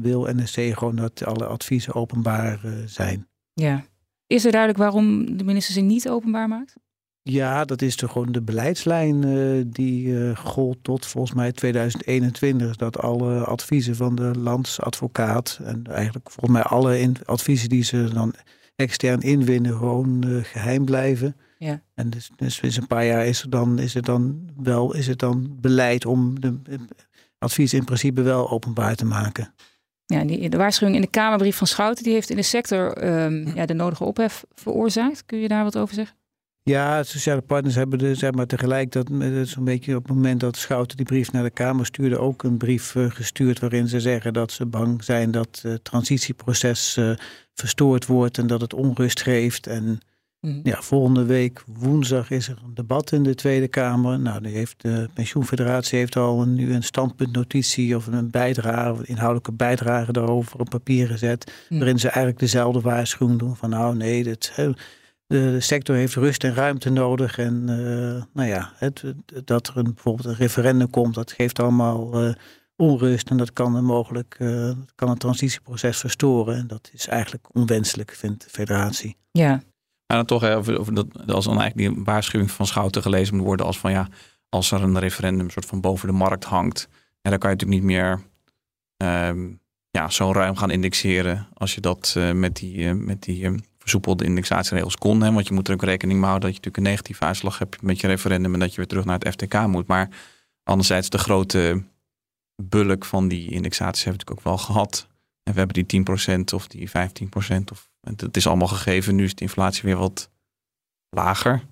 wil 0.00 0.28
NSC 0.34 0.60
gewoon 0.78 0.96
dat 0.96 1.24
alle 1.24 1.46
adviezen 1.46 1.94
openbaar 1.94 2.60
zijn. 2.86 3.28
Ja. 3.52 3.84
Is 4.26 4.44
er 4.44 4.50
duidelijk 4.50 4.82
waarom 4.82 5.36
de 5.36 5.44
minister 5.44 5.74
ze 5.74 5.80
niet 5.80 6.08
openbaar 6.08 6.48
maakt? 6.48 6.74
Ja, 7.22 7.64
dat 7.64 7.82
is 7.82 7.96
toch 7.96 8.12
gewoon 8.12 8.32
de 8.32 8.42
beleidslijn 8.42 9.24
eh, 9.24 9.64
die 9.66 10.18
eh 10.18 10.36
gold 10.36 10.78
tot 10.82 11.06
volgens 11.06 11.34
mij 11.34 11.52
2021. 11.52 12.76
Dat 12.76 12.98
alle 12.98 13.44
adviezen 13.44 13.96
van 13.96 14.14
de 14.14 14.30
landsadvocaat 14.38 15.58
en 15.62 15.84
eigenlijk 15.84 16.30
volgens 16.30 16.52
mij 16.52 16.62
alle 16.62 17.12
adviezen 17.24 17.68
die 17.68 17.84
ze 17.84 18.08
dan 18.12 18.34
extern 18.76 19.20
inwinnen 19.20 19.76
gewoon 19.76 20.22
eh, 20.22 20.44
geheim 20.44 20.84
blijven. 20.84 21.36
Ja. 21.58 21.82
En 21.94 22.10
dus, 22.10 22.30
dus 22.36 22.54
sinds 22.54 22.76
een 22.76 22.86
paar 22.86 23.06
jaar 23.06 23.26
is, 23.26 23.42
er 23.42 23.50
dan, 23.50 23.78
is, 23.78 23.94
het 23.94 24.04
dan 24.04 24.48
wel, 24.56 24.94
is 24.94 25.06
het 25.06 25.18
dan 25.18 25.56
beleid 25.60 26.06
om 26.06 26.40
de 26.40 26.58
adviezen 27.38 27.78
in 27.78 27.84
principe 27.84 28.22
wel 28.22 28.50
openbaar 28.50 28.94
te 28.94 29.04
maken. 29.04 29.54
Ja, 30.06 30.24
die, 30.24 30.48
de 30.48 30.56
waarschuwing 30.56 30.96
in 30.96 31.04
de 31.04 31.10
Kamerbrief 31.10 31.56
van 31.56 31.66
Schouten 31.66 32.04
die 32.04 32.12
heeft 32.12 32.30
in 32.30 32.36
de 32.36 32.42
sector 32.42 32.92
ehm, 32.92 33.54
ja, 33.54 33.66
de 33.66 33.74
nodige 33.74 34.04
ophef 34.04 34.44
veroorzaakt. 34.54 35.24
Kun 35.26 35.38
je 35.38 35.48
daar 35.48 35.64
wat 35.64 35.78
over 35.78 35.94
zeggen? 35.94 36.16
Ja, 36.62 37.02
sociale 37.02 37.40
partners 37.40 37.74
hebben 37.74 37.98
de, 37.98 38.14
zeg 38.14 38.32
maar, 38.32 38.46
tegelijk 38.46 38.92
dat 38.92 39.10
eh, 39.20 39.42
zo'n 39.42 39.64
beetje 39.64 39.96
op 39.96 40.02
het 40.06 40.14
moment 40.14 40.40
dat 40.40 40.56
Schouten 40.56 40.96
die 40.96 41.06
brief 41.06 41.32
naar 41.32 41.42
de 41.42 41.50
Kamer 41.50 41.86
stuurde, 41.86 42.18
ook 42.18 42.42
een 42.42 42.56
brief 42.56 42.94
eh, 42.94 43.10
gestuurd 43.10 43.58
waarin 43.58 43.88
ze 43.88 44.00
zeggen 44.00 44.32
dat 44.32 44.52
ze 44.52 44.66
bang 44.66 45.04
zijn 45.04 45.30
dat 45.30 45.58
het 45.62 45.84
transitieproces 45.84 46.96
eh, 46.96 47.10
verstoord 47.54 48.06
wordt 48.06 48.38
en 48.38 48.46
dat 48.46 48.60
het 48.60 48.74
onrust 48.74 49.22
geeft. 49.22 49.66
En 49.66 50.00
Mhm. 50.46 50.60
ja, 50.62 50.82
volgende 50.82 51.24
week 51.24 51.62
woensdag 51.66 52.30
is 52.30 52.48
er 52.48 52.58
een 52.64 52.74
debat 52.74 53.12
in 53.12 53.22
de 53.22 53.34
Tweede 53.34 53.68
Kamer. 53.68 54.20
Nou, 54.20 54.40
die 54.40 54.52
heeft, 54.52 54.82
de 54.82 55.08
pensioenfederatie 55.14 55.98
heeft 55.98 56.16
al 56.16 56.42
een, 56.42 56.54
nu 56.54 56.74
een 56.74 56.82
standpuntnotitie 56.82 57.96
of 57.96 58.06
een 58.06 58.30
bijdrage, 58.30 58.98
een 58.98 59.06
inhoudelijke 59.06 59.52
bijdrage 59.52 60.12
daarover 60.12 60.60
op 60.60 60.68
papier 60.68 61.06
gezet. 61.06 61.52
Mhm. 61.68 61.78
Waarin 61.78 61.98
ze 61.98 62.06
eigenlijk 62.08 62.38
dezelfde 62.38 62.80
waarschuwing 62.80 63.38
doen 63.38 63.56
van 63.56 63.70
nou 63.70 63.96
nee, 63.96 64.22
dit, 64.22 64.52
de, 65.26 65.60
sector 65.60 65.96
heeft 65.96 66.14
rust 66.14 66.44
en 66.44 66.54
ruimte 66.54 66.90
nodig. 66.90 67.38
En 67.38 67.68
eh, 67.68 68.22
nou 68.32 68.48
ja, 68.48 68.72
het, 68.76 69.04
dat 69.44 69.68
er 69.68 69.76
een, 69.76 69.94
bijvoorbeeld 69.94 70.28
een 70.28 70.34
referendum 70.34 70.90
komt, 70.90 71.14
dat 71.14 71.32
geeft 71.32 71.60
allemaal 71.60 72.22
eh, 72.22 72.34
onrust. 72.76 73.30
En 73.30 73.36
dat 73.36 73.52
kan 73.52 73.74
een 73.74 73.84
mogelijk 73.84 74.36
eh, 74.38 74.70
kan 74.94 75.08
een 75.08 75.18
transitieproces 75.18 75.98
verstoren. 75.98 76.56
En 76.56 76.66
dat 76.66 76.90
is 76.92 77.06
eigenlijk 77.06 77.48
onwenselijk, 77.52 78.10
vindt 78.10 78.44
de 78.44 78.50
federatie. 78.50 79.16
Ja, 79.30 79.62
Maar 80.06 80.16
dan 80.16 80.26
toch, 80.26 80.40
hè, 80.40 80.56
over, 80.56 80.78
over 80.78 80.94
dat, 80.94 81.06
als 81.26 81.44
dan 81.44 81.60
eigenlijk 81.60 81.94
die 81.94 82.04
waarschuwing 82.04 82.50
van 82.50 82.66
Schouten 82.66 83.02
gelezen 83.02 83.36
moet 83.36 83.46
worden 83.46 83.66
als 83.66 83.78
van 83.78 83.90
ja, 83.90 84.08
als 84.48 84.70
er 84.70 84.82
een 84.82 84.98
referendum 84.98 85.50
soort 85.50 85.66
van 85.66 85.80
boven 85.80 86.08
de 86.08 86.14
markt 86.14 86.44
hangt, 86.44 86.88
ja, 87.22 87.30
dan 87.30 87.38
kan 87.38 87.50
je 87.50 87.56
natuurlijk 87.56 87.80
niet 87.80 87.96
meer 87.96 88.20
ehm, 88.96 89.48
ja, 89.90 90.10
zo 90.10 90.32
ruim 90.32 90.56
gaan 90.56 90.70
indexeren 90.70 91.48
als 91.54 91.74
je 91.74 91.80
dat 91.80 92.14
eh, 92.16 92.32
met 92.32 92.56
die, 92.56 92.88
eh, 92.88 92.92
met 92.94 93.22
die 93.22 93.44
eh, 93.44 93.54
versoepelde 93.78 94.24
indexatieregels 94.24 94.96
kon. 94.96 95.22
Hè? 95.22 95.32
Want 95.32 95.48
je 95.48 95.54
moet 95.54 95.68
er 95.68 95.74
ook 95.74 95.82
rekening 95.82 96.18
mee 96.18 96.28
houden 96.28 96.48
dat 96.48 96.58
je 96.58 96.64
natuurlijk 96.64 96.76
een 96.86 96.92
negatieve 96.92 97.24
uitslag 97.24 97.58
hebt 97.58 97.82
met 97.82 98.00
je 98.00 98.06
referendum 98.06 98.54
en 98.54 98.60
dat 98.60 98.70
je 98.70 98.76
weer 98.76 98.86
terug 98.86 99.04
naar 99.04 99.18
het 99.18 99.28
FTK 99.28 99.66
moet. 99.66 99.86
Maar 99.86 100.08
anderzijds 100.62 101.10
de 101.10 101.18
grote 101.18 101.82
bulk 102.62 103.04
van 103.04 103.28
die 103.28 103.50
indexaties 103.50 104.04
hebben 104.04 104.24
we 104.26 104.30
natuurlijk 104.30 104.48
ook 104.48 104.66
wel 104.66 104.74
gehad. 104.74 105.08
En 105.46 105.52
we 105.52 105.58
hebben 105.58 105.86
die 105.86 106.04
10% 106.40 106.54
of 106.54 106.66
die 106.66 106.88
15% 106.88 106.92
of 107.72 107.90
het 108.00 108.20
het 108.20 108.36
is 108.36 108.46
allemaal 108.46 108.68
gegeven. 108.68 109.14
Nu 109.14 109.24
is 109.24 109.34
de 109.34 109.42
inflatie 109.42 109.82
weer 109.82 109.96
wat 109.96 110.30
lager. 111.10 111.62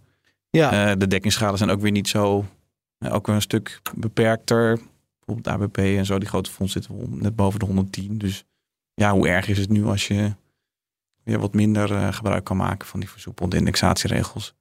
Ja, 0.50 0.90
Eh, 0.90 0.98
de 0.98 1.06
dekkingsschalen 1.06 1.58
zijn 1.58 1.70
ook 1.70 1.80
weer 1.80 1.90
niet 1.90 2.08
zo, 2.08 2.44
eh, 2.98 3.14
ook 3.14 3.26
weer 3.26 3.34
een 3.34 3.42
stuk 3.42 3.80
beperkter. 3.94 4.78
Bijvoorbeeld 5.18 5.54
ABP 5.56 5.78
en 5.78 6.06
zo, 6.06 6.18
die 6.18 6.28
grote 6.28 6.50
fonds 6.50 6.72
zitten 6.72 7.18
net 7.18 7.36
boven 7.36 7.58
de 7.58 7.66
110. 7.66 8.18
Dus 8.18 8.44
ja, 8.94 9.12
hoe 9.12 9.28
erg 9.28 9.48
is 9.48 9.58
het 9.58 9.68
nu 9.68 9.84
als 9.84 10.08
je 10.08 10.34
weer 11.22 11.38
wat 11.38 11.54
minder 11.54 11.92
eh, 11.94 12.12
gebruik 12.12 12.44
kan 12.44 12.56
maken 12.56 12.88
van 12.88 13.00
die 13.00 13.10
versoepelde 13.10 13.56
indexatieregels? 13.56 14.54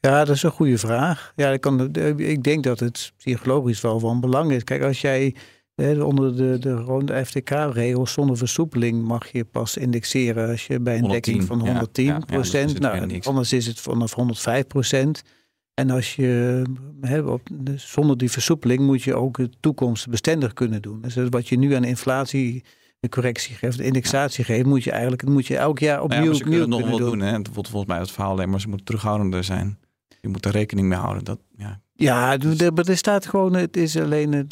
ja, 0.00 0.24
dat 0.24 0.36
is 0.36 0.42
een 0.42 0.50
goede 0.50 0.78
vraag. 0.78 1.32
Ja, 1.36 1.50
ik, 1.50 1.60
kan, 1.60 1.94
ik 2.18 2.42
denk 2.42 2.64
dat 2.64 2.80
het 2.80 3.12
psychologisch 3.16 3.80
wel 3.80 3.98
van 3.98 4.20
belang 4.20 4.52
is. 4.52 4.64
Kijk, 4.64 4.82
als 4.82 5.00
jij 5.00 5.34
onder 5.76 6.36
de, 6.36 6.58
de, 6.58 7.02
de 7.04 7.26
FTK-regels 7.26 8.12
zonder 8.12 8.36
versoepeling 8.36 9.02
mag 9.02 9.32
je 9.32 9.44
pas 9.44 9.76
indexeren 9.76 10.48
als 10.48 10.66
je 10.66 10.80
bij 10.80 10.94
een 10.94 11.00
110, 11.00 11.32
dekking 11.32 11.48
van 11.48 11.58
ja. 11.58 11.72
110 11.72 12.04
Ja, 12.04 12.22
ja, 12.26 12.36
dus 12.36 12.54
is 12.54 12.72
het 12.72 12.80
nou, 12.80 13.20
anders 13.22 13.52
is 13.52 13.66
het 13.66 13.80
vanaf 13.80 14.14
105 14.14 14.66
procent. 14.66 15.22
En 15.74 15.90
als 15.90 16.16
je 16.16 16.64
op, 17.26 17.48
dus 17.52 17.90
zonder 17.90 18.18
die 18.18 18.30
versoepeling 18.30 18.80
moet 18.80 19.02
je 19.02 19.14
ook 19.14 19.36
de 19.36 19.50
toekomst 19.60 20.08
bestendig 20.08 20.52
kunnen 20.52 20.82
doen. 20.82 21.00
Dus 21.00 21.14
wat 21.30 21.48
je 21.48 21.58
nu 21.58 21.74
aan 21.74 21.84
inflatie 21.84 22.64
de 23.00 23.08
correctie 23.08 23.54
geeft, 23.54 23.76
de 23.76 23.84
indexatie 23.84 24.44
geeft, 24.44 24.66
moet 24.66 24.84
je 24.84 24.90
eigenlijk 24.90 25.24
moet 25.24 25.46
je 25.46 25.56
elk 25.56 25.78
jaar 25.78 25.96
Nou 25.96 26.12
ja, 26.12 26.18
opnieuw, 26.18 26.32
ze 26.32 26.42
opnieuw 26.42 26.58
kunnen 26.58 26.80
nog 26.80 26.88
wel 26.88 26.98
doen. 26.98 27.18
doen. 27.18 27.28
Hè? 27.28 27.38
Volgens 27.52 27.86
mij 27.86 27.98
het 27.98 28.10
verhaal 28.10 28.30
alleen 28.30 28.50
maar 28.50 28.60
ze 28.60 28.68
moeten 28.68 28.86
terughoudender 28.86 29.44
zijn. 29.44 29.78
Je 30.20 30.28
moet 30.28 30.44
er 30.44 30.52
rekening 30.52 30.88
mee 30.88 30.98
houden. 30.98 31.24
Dat, 31.24 31.38
ja, 31.56 31.81
Ja, 31.94 32.38
er 32.38 32.96
staat 32.96 33.26
gewoon, 33.26 33.54
het 33.54 33.76
is 33.76 33.96
alleen, 33.96 34.48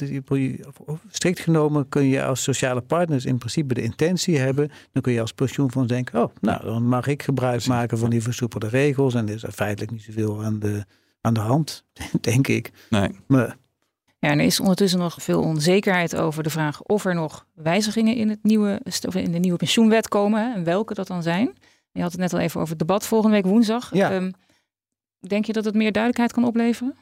strikt 1.10 1.40
genomen 1.40 1.88
kun 1.88 2.04
je 2.04 2.24
als 2.24 2.42
sociale 2.42 2.80
partners 2.80 3.24
in 3.24 3.38
principe 3.38 3.74
de 3.74 3.82
intentie 3.82 4.38
hebben. 4.38 4.70
Dan 4.92 5.02
kun 5.02 5.12
je 5.12 5.20
als 5.20 5.32
pensioenfonds 5.32 5.88
denken, 5.88 6.22
oh, 6.22 6.30
nou, 6.40 6.64
dan 6.64 6.86
mag 6.86 7.06
ik 7.06 7.22
gebruik 7.22 7.66
maken 7.66 7.98
van 7.98 8.10
die 8.10 8.22
versoepelde 8.22 8.68
regels. 8.68 9.14
En 9.14 9.28
er 9.28 9.34
is 9.34 9.42
er 9.42 9.52
feitelijk 9.52 9.92
niet 9.92 10.02
zoveel 10.02 10.44
aan 10.44 10.58
de, 10.58 10.84
aan 11.20 11.34
de 11.34 11.40
hand, 11.40 11.84
denk 12.20 12.48
ik. 12.48 12.70
nee. 12.90 13.10
Maar 13.26 13.56
Ja, 14.18 14.28
en 14.28 14.38
er 14.38 14.44
is 14.44 14.60
ondertussen 14.60 14.98
nog 14.98 15.16
veel 15.22 15.40
onzekerheid 15.40 16.16
over 16.16 16.42
de 16.42 16.50
vraag 16.50 16.82
of 16.82 17.04
er 17.04 17.14
nog 17.14 17.46
wijzigingen 17.54 18.14
in, 18.14 18.28
het 18.28 18.42
nieuwe, 18.42 18.80
of 19.06 19.14
in 19.14 19.32
de 19.32 19.38
nieuwe 19.38 19.58
pensioenwet 19.58 20.08
komen 20.08 20.54
en 20.54 20.64
welke 20.64 20.94
dat 20.94 21.06
dan 21.06 21.22
zijn. 21.22 21.58
Je 21.92 22.02
had 22.02 22.12
het 22.12 22.20
net 22.20 22.32
al 22.32 22.38
even 22.38 22.60
over 22.60 22.70
het 22.70 22.86
debat 22.86 23.06
volgende 23.06 23.36
week 23.36 23.46
woensdag. 23.46 23.94
Ja. 23.94 24.10
Ehm, 24.10 24.30
denk 25.18 25.44
je 25.44 25.52
dat 25.52 25.64
het 25.64 25.74
meer 25.74 25.92
duidelijkheid 25.92 26.32
kan 26.32 26.44
opleveren? 26.44 26.94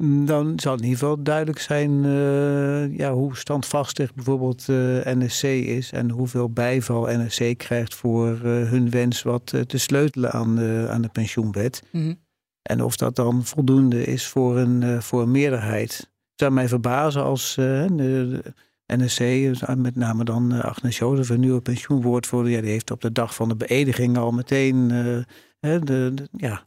Dan 0.00 0.52
zal 0.56 0.72
het 0.72 0.80
in 0.80 0.88
ieder 0.88 0.98
geval 0.98 1.22
duidelijk 1.22 1.58
zijn 1.58 2.04
uh, 2.04 2.96
ja, 2.96 3.12
hoe 3.12 3.36
standvastig 3.36 4.14
bijvoorbeeld 4.14 4.66
uh, 4.68 4.76
NSC 5.04 5.42
is 5.42 5.92
en 5.92 6.10
hoeveel 6.10 6.50
bijval 6.50 7.06
NSC 7.06 7.54
krijgt 7.56 7.94
voor 7.94 8.30
uh, 8.30 8.42
hun 8.42 8.90
wens 8.90 9.22
wat 9.22 9.46
te 9.66 9.78
sleutelen 9.78 10.30
aan 10.30 10.56
de, 10.56 10.86
aan 10.90 11.02
de 11.02 11.08
pensioenwet. 11.08 11.82
Mm 11.92 12.22
En 12.62 12.82
of 12.82 12.96
dat 12.96 13.16
dan 13.16 13.44
voldoende 13.44 14.04
is 14.04 14.26
voor 14.26 14.58
een, 14.58 15.02
voor 15.02 15.22
een 15.22 15.30
meerderheid. 15.30 15.96
Het 15.98 16.40
zou 16.40 16.52
mij 16.52 16.68
verbazen 16.68 17.22
als 17.22 17.54
de, 17.54 17.86
de, 17.96 18.42
NSC, 18.86 19.20
met 19.76 19.96
name 19.96 20.24
dan 20.24 20.62
Agnes 20.62 20.98
Jozef, 20.98 21.28
een 21.28 21.40
nieuwe 21.40 21.60
pensioenwoordvoerder, 21.60 22.52
ja, 22.52 22.60
die 22.60 22.70
heeft 22.70 22.90
op 22.90 23.00
de 23.00 23.12
dag 23.12 23.34
van 23.34 23.48
de 23.48 23.56
beëdiging 23.56 24.16
al 24.16 24.30
meteen 24.30 24.88
de, 25.60 25.80
de, 25.84 26.28
ja, 26.36 26.64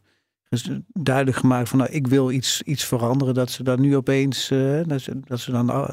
dus 0.48 0.70
duidelijk 0.92 1.36
gemaakt 1.36 1.68
van 1.68 1.78
nou, 1.78 1.90
ik 1.90 2.06
wil 2.06 2.30
iets, 2.30 2.62
iets 2.62 2.84
veranderen. 2.84 3.34
Dat 3.34 3.50
ze 3.50 3.62
dan 3.62 3.80
nu 3.80 3.96
opeens, 3.96 4.50
uh, 4.50 4.80
dat, 4.86 5.00
ze, 5.00 5.20
dat 5.24 5.40
ze 5.40 5.50
dan 5.50 5.70
uh, 5.70 5.88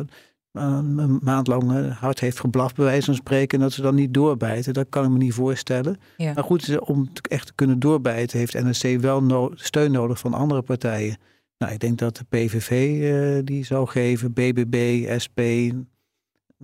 een 0.51 1.19
maand 1.21 1.47
lang 1.47 1.93
hard 1.93 2.19
heeft 2.19 2.39
geblaft, 2.39 2.75
bij 2.75 2.85
wijze 2.85 3.05
van 3.05 3.15
spreken. 3.15 3.57
En 3.57 3.63
dat 3.63 3.73
ze 3.73 3.81
dan 3.81 3.95
niet 3.95 4.13
doorbijten. 4.13 4.73
Dat 4.73 4.89
kan 4.89 5.03
ik 5.05 5.09
me 5.09 5.17
niet 5.17 5.33
voorstellen. 5.33 5.97
Maar 6.17 6.43
goed, 6.43 6.79
om 6.79 7.09
echt 7.21 7.47
te 7.47 7.53
kunnen 7.53 7.79
doorbijten, 7.79 8.39
heeft 8.39 8.53
NSC 8.53 8.99
wel 8.99 9.23
no 9.23 9.51
steun 9.55 9.91
nodig 9.91 10.19
van 10.19 10.33
andere 10.33 10.61
partijen. 10.61 11.17
Nou, 11.57 11.73
ik 11.73 11.79
denk 11.79 11.97
dat 11.97 12.17
de 12.17 12.25
PVV 12.29 12.71
uh, 12.71 13.45
die 13.45 13.65
zou 13.65 13.87
geven, 13.87 14.33
BBB, 14.33 15.05
SP. 15.23 15.39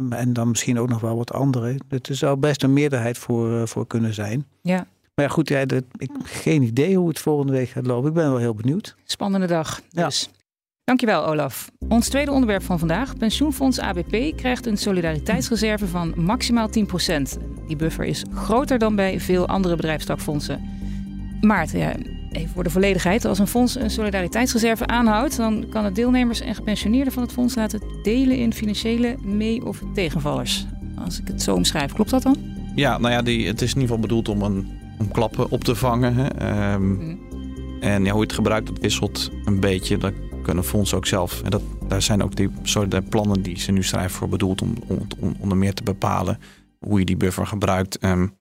En 0.10 0.34
dan 0.34 0.50
misschien 0.50 0.80
ook 0.80 0.90
nog 0.90 1.02
wel 1.02 1.18
wat 1.18 1.34
andere. 1.34 1.80
Er 1.90 2.16
zou 2.16 2.38
best 2.38 2.64
een 2.64 2.74
meerderheid 2.74 3.18
voor, 3.18 3.68
voor 3.68 3.88
kunnen 3.88 4.14
zijn. 4.14 4.48
Ja. 4.62 4.88
Maar 5.16 5.26
ja, 5.26 5.32
goed, 5.32 5.50
ja, 5.50 5.66
dat, 5.66 5.84
ik 5.98 6.10
heb 6.12 6.22
geen 6.24 6.62
idee 6.62 6.98
hoe 6.98 7.08
het 7.08 7.20
volgende 7.20 7.52
week 7.52 7.70
gaat 7.70 7.86
lopen. 7.86 8.10
Ik 8.10 8.16
ben 8.16 8.30
wel 8.30 8.38
heel 8.38 8.56
benieuwd. 8.56 8.96
Spannende 9.04 9.48
dag. 9.48 9.82
Dus. 9.90 10.30
Ja. 10.32 10.40
Dankjewel, 10.84 11.26
Olaf. 11.26 11.72
Ons 11.88 12.10
tweede 12.10 12.32
onderwerp 12.32 12.64
van 12.64 12.80
vandaag. 12.80 13.18
Pensioenfonds 13.18 13.80
ABP 13.80 14.38
krijgt 14.38 14.66
een 14.66 14.78
solidariteitsreserve 14.78 15.88
van 15.88 16.14
maximaal 16.16 16.70
10%. 16.70 16.72
Die 17.68 17.76
buffer 17.76 18.06
is 18.06 18.26
groter 18.34 18.80
dan 18.80 18.96
bij 18.96 19.20
veel 19.20 19.48
andere 19.48 19.76
bedrijfstakfondsen. 19.76 20.80
Maarten, 21.42 21.80
ja, 21.80 21.96
even 22.32 22.50
voor 22.50 22.64
de 22.64 22.70
volledigheid. 22.70 23.26
Als 23.26 23.40
een 23.40 23.48
fonds 23.48 23.76
een 23.76 23.90
solidariteitsreserve 23.90 24.88
aanhoudt, 24.88 25.38
dan 25.38 25.66
kan 25.70 25.86
het 25.86 25.96
deelnemers 25.96 26.42
en 26.42 26.56
gepensioneerden 26.56 27.14
van 27.14 27.24
het 27.24 27.32
fonds 27.32 27.56
laten 27.56 27.82
delen 28.04 28.38
in 28.38 28.54
financiële 28.54 29.16
mee- 29.22 29.66
of 29.66 29.82
tegenvallers. 29.94 30.66
Als 31.06 31.20
ik 31.20 31.28
het 31.28 31.42
zo 31.42 31.56
omschrijf, 31.56 31.94
klopt 31.94 32.10
dat 32.10 32.24
dan? 32.24 32.38
Ja, 32.76 32.98
nou 32.98 33.14
ja, 33.14 33.22
die, 33.22 33.48
het 33.48 33.62
is 33.62 33.74
in 33.74 33.82
ieder 33.82 33.96
geval 33.96 34.00
bedoeld 34.00 34.30
om 34.30 34.42
een 34.42 34.81
om 35.02 35.12
klappen 35.12 35.50
op 35.50 35.64
te 35.64 35.76
vangen. 35.76 36.16
Hè. 36.16 36.28
Ehm, 36.28 36.92
mhm. 36.92 37.16
En 37.80 38.06
ja, 38.06 38.12
hoe 38.12 38.20
je 38.20 38.26
het 38.26 38.34
gebruikt, 38.34 38.68
dat 38.68 38.80
wisselt 38.80 39.32
een 39.46 39.60
beetje. 39.60 39.98
Dat 39.98 40.14
kunnen 40.44 40.64
fondsen 40.64 40.98
ook 40.98 41.06
zelf. 41.06 41.42
En 41.42 41.50
dat, 41.50 41.62
daar 41.88 42.02
zijn 42.02 42.24
ook 42.24 42.36
die 42.36 42.50
soort 42.64 43.10
plannen 43.10 43.42
die 43.42 43.60
ze 43.60 43.72
nu 43.72 43.84
schrijven 43.84 44.12
voor 44.12 44.30
bedoeld 44.30 44.62
om, 44.62 44.74
om, 44.88 45.08
om 45.20 45.36
onder 45.40 45.58
meer 45.58 45.74
te 45.74 45.84
bepalen 45.84 46.40
hoe 46.80 47.00
je 47.00 47.06
die 47.06 47.18
buffer 47.18 47.48
gebruikt. 47.48 48.04
Um, 48.04 48.38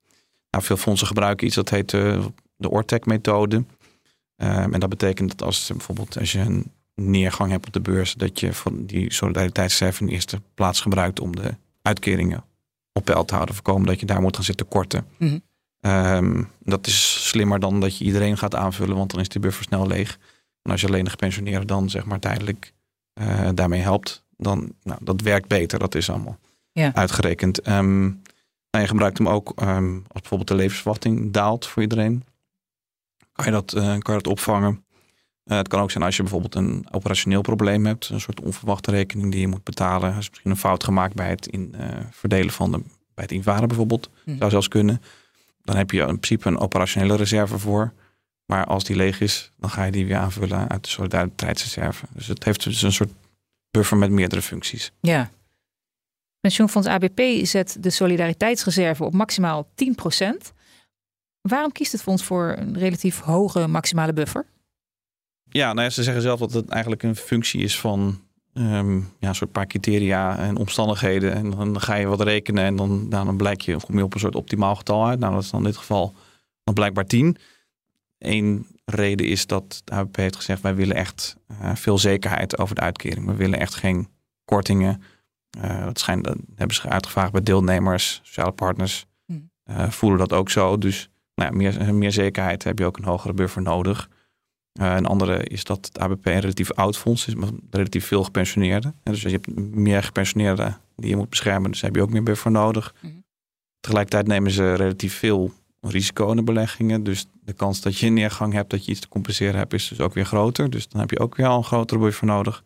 nou, 0.50 0.64
veel 0.64 0.76
fondsen 0.76 1.06
gebruiken 1.06 1.46
iets 1.46 1.56
dat 1.56 1.68
heet 1.68 1.92
uh, 1.92 2.24
de 2.56 2.70
ORTEC-methode. 2.70 3.56
Um, 3.56 4.74
en 4.74 4.80
dat 4.80 4.88
betekent 4.88 5.28
dat 5.30 5.42
als 5.42 5.68
bijvoorbeeld 5.68 6.18
als 6.18 6.32
je 6.32 6.38
een 6.38 6.72
neergang 6.94 7.50
hebt 7.50 7.66
op 7.66 7.72
de 7.72 7.80
beurs, 7.80 8.14
dat 8.14 8.40
je 8.40 8.52
van 8.52 8.86
die 8.86 9.12
solidariteitsreserve 9.12 10.00
in 10.00 10.06
de 10.06 10.12
eerste 10.12 10.40
plaats 10.54 10.80
gebruikt 10.80 11.20
om 11.20 11.36
de 11.36 11.54
uitkeringen 11.82 12.44
op 12.92 13.04
peil 13.04 13.24
te 13.24 13.34
houden. 13.34 13.54
Voorkomen 13.54 13.86
dat 13.86 14.00
je 14.00 14.06
daar 14.06 14.20
moet 14.20 14.36
gaan 14.36 14.44
zitten 14.44 14.68
korten. 14.68 15.06
Mm 15.18 15.42
Um, 15.80 16.50
dat 16.58 16.86
is 16.86 17.28
slimmer 17.28 17.60
dan 17.60 17.80
dat 17.80 17.98
je 17.98 18.04
iedereen 18.04 18.38
gaat 18.38 18.54
aanvullen, 18.54 18.96
want 18.96 19.10
dan 19.10 19.20
is 19.20 19.28
die 19.28 19.40
buffer 19.40 19.64
snel 19.64 19.86
leeg. 19.86 20.18
En 20.62 20.70
als 20.70 20.80
je 20.80 20.86
alleen 20.86 21.04
de 21.04 21.10
gepensioneerden 21.10 21.66
dan 21.66 21.90
zeg 21.90 22.04
maar 22.04 22.18
tijdelijk 22.18 22.72
uh, 23.20 23.48
daarmee 23.54 23.80
helpt, 23.80 24.24
dan 24.36 24.72
nou, 24.82 24.98
dat 25.02 25.20
werkt 25.20 25.48
beter. 25.48 25.78
Dat 25.78 25.94
is 25.94 26.10
allemaal 26.10 26.38
ja. 26.72 26.94
uitgerekend. 26.94 27.68
Um, 27.68 28.22
je 28.70 28.86
gebruikt 28.86 29.18
hem 29.18 29.28
ook 29.28 29.62
um, 29.62 29.94
als 29.94 30.20
bijvoorbeeld 30.20 30.48
de 30.48 30.54
levensverwachting 30.54 31.32
daalt 31.32 31.66
voor 31.66 31.82
iedereen. 31.82 32.24
Kan 33.32 33.44
je 33.44 33.50
dat, 33.50 33.74
uh, 33.76 33.82
kan 33.82 34.14
je 34.14 34.20
dat 34.22 34.26
opvangen? 34.26 34.84
Uh, 35.44 35.56
het 35.56 35.68
kan 35.68 35.80
ook 35.80 35.90
zijn 35.90 36.04
als 36.04 36.16
je 36.16 36.22
bijvoorbeeld 36.22 36.54
een 36.54 36.86
operationeel 36.90 37.40
probleem 37.40 37.86
hebt, 37.86 38.08
een 38.08 38.20
soort 38.20 38.40
onverwachte 38.40 38.90
rekening 38.90 39.30
die 39.30 39.40
je 39.40 39.48
moet 39.48 39.64
betalen. 39.64 40.10
Er 40.10 40.18
is 40.18 40.28
misschien 40.28 40.50
een 40.50 40.56
fout 40.56 40.84
gemaakt 40.84 41.14
bij 41.14 41.28
het 41.28 41.46
in, 41.46 41.74
verdelen 42.10 42.52
van 42.52 42.70
de, 42.70 42.78
bij 43.14 43.24
het 43.24 43.32
invaren 43.32 43.68
bijvoorbeeld. 43.68 44.10
Hm. 44.24 44.36
Zou 44.36 44.50
zelfs 44.50 44.68
kunnen. 44.68 45.02
Dan 45.62 45.76
heb 45.76 45.90
je 45.90 46.00
in 46.00 46.06
principe 46.06 46.48
een 46.48 46.58
operationele 46.58 47.16
reserve 47.16 47.58
voor. 47.58 47.92
Maar 48.46 48.64
als 48.64 48.84
die 48.84 48.96
leeg 48.96 49.20
is, 49.20 49.52
dan 49.56 49.70
ga 49.70 49.84
je 49.84 49.92
die 49.92 50.06
weer 50.06 50.16
aanvullen 50.16 50.68
uit 50.68 50.84
de 50.84 50.90
solidariteitsreserve. 50.90 52.06
Dus 52.12 52.26
het 52.26 52.44
heeft 52.44 52.64
dus 52.64 52.82
een 52.82 52.92
soort 52.92 53.12
buffer 53.70 53.96
met 53.96 54.10
meerdere 54.10 54.42
functies. 54.42 54.92
Ja. 55.00 55.30
Pensioenfonds 56.40 56.88
ABP 56.88 57.20
zet 57.42 57.76
de 57.80 57.90
solidariteitsreserve 57.90 59.04
op 59.04 59.12
maximaal 59.12 59.68
10%. 59.74 60.52
Waarom 61.40 61.72
kiest 61.72 61.92
het 61.92 62.02
fonds 62.02 62.24
voor 62.24 62.54
een 62.58 62.78
relatief 62.78 63.20
hoge 63.20 63.66
maximale 63.66 64.12
buffer? 64.12 64.46
Ja, 65.50 65.72
nou 65.72 65.82
ja, 65.82 65.90
ze 65.90 66.02
zeggen 66.02 66.22
zelf 66.22 66.38
dat 66.38 66.52
het 66.52 66.68
eigenlijk 66.68 67.02
een 67.02 67.16
functie 67.16 67.62
is 67.62 67.80
van 67.80 68.20
um, 68.54 69.12
ja, 69.18 69.28
een 69.28 69.34
soort 69.34 69.52
paar 69.52 69.66
criteria 69.66 70.38
en 70.38 70.56
omstandigheden. 70.56 71.34
En 71.34 71.50
dan 71.50 71.80
ga 71.80 71.94
je 71.94 72.06
wat 72.06 72.20
rekenen 72.20 72.64
en 72.64 72.76
dan, 72.76 73.08
nou, 73.08 73.24
dan 73.24 73.36
blijk 73.36 73.60
je, 73.60 73.76
kom 73.86 73.96
je 73.96 74.04
op 74.04 74.14
een 74.14 74.20
soort 74.20 74.34
optimaal 74.34 74.76
getal 74.76 75.06
uit. 75.06 75.18
Nou, 75.18 75.34
dat 75.34 75.42
is 75.42 75.50
dan 75.50 75.60
in 75.60 75.66
dit 75.66 75.76
geval 75.76 76.14
dan 76.64 76.74
blijkbaar 76.74 77.06
10. 77.06 77.36
Eén 78.18 78.66
reden 78.84 79.26
is 79.26 79.46
dat 79.46 79.82
de 79.84 79.92
ABP 79.92 80.16
heeft 80.16 80.36
gezegd: 80.36 80.60
wij 80.60 80.74
willen 80.74 80.96
echt 80.96 81.36
uh, 81.50 81.74
veel 81.74 81.98
zekerheid 81.98 82.58
over 82.58 82.74
de 82.74 82.80
uitkering. 82.80 83.26
We 83.26 83.34
willen 83.34 83.58
echt 83.58 83.74
geen 83.74 84.08
kortingen. 84.44 85.02
Uh, 85.58 85.84
dat, 85.84 85.98
schijnt, 85.98 86.24
dat 86.24 86.36
hebben 86.54 86.76
ze 86.76 86.88
uitgevraagd 86.88 87.32
bij 87.32 87.42
deelnemers, 87.42 88.20
sociale 88.22 88.52
partners. 88.52 89.06
Uh, 89.70 89.90
voelen 89.90 90.18
dat 90.18 90.32
ook 90.32 90.50
zo. 90.50 90.78
Dus 90.78 91.10
nou 91.34 91.50
ja, 91.50 91.56
meer, 91.56 91.94
meer 91.94 92.12
zekerheid 92.12 92.64
heb 92.64 92.78
je 92.78 92.84
ook 92.84 92.96
een 92.96 93.04
hogere 93.04 93.32
buffer 93.32 93.62
nodig. 93.62 94.08
Uh, 94.80 94.94
een 94.94 95.06
andere 95.06 95.44
is 95.44 95.64
dat 95.64 95.86
het 95.86 95.98
ABP 95.98 96.26
een 96.26 96.40
relatief 96.40 96.72
oud 96.72 96.98
fonds 96.98 97.26
is, 97.26 97.34
met 97.34 97.50
relatief 97.70 98.06
veel 98.06 98.24
gepensioneerden. 98.24 98.94
En 99.02 99.12
dus 99.12 99.22
je 99.22 99.28
hebt 99.28 99.56
meer 99.74 100.02
gepensioneerden 100.02 100.76
die 100.96 101.10
je 101.10 101.16
moet 101.16 101.28
beschermen, 101.28 101.70
dus 101.70 101.80
heb 101.80 101.94
je 101.94 102.02
ook 102.02 102.10
meer 102.10 102.22
buffer 102.22 102.50
nodig. 102.50 102.94
Mhm. 103.00 103.12
Tegelijkertijd 103.80 104.26
nemen 104.26 104.50
ze 104.50 104.74
relatief 104.74 105.14
veel 105.14 105.52
risico 105.80 106.30
in 106.30 106.36
de 106.36 106.42
beleggingen. 106.42 107.02
Dus 107.02 107.26
de 107.44 107.52
kans 107.52 107.80
dat 107.80 107.98
je 107.98 108.06
een 108.06 108.14
neergang 108.14 108.52
hebt, 108.52 108.70
dat 108.70 108.84
je 108.84 108.90
iets 108.90 109.00
te 109.00 109.08
compenseren 109.08 109.56
hebt, 109.56 109.72
is 109.72 109.88
dus 109.88 110.00
ook 110.00 110.14
weer 110.14 110.26
groter. 110.26 110.70
Dus 110.70 110.88
dan 110.88 111.00
heb 111.00 111.10
je 111.10 111.18
ook 111.18 111.36
weer 111.36 111.46
al 111.46 111.56
een 111.56 111.64
grotere 111.64 112.00
buffer 112.00 112.26
nodig. 112.26 112.64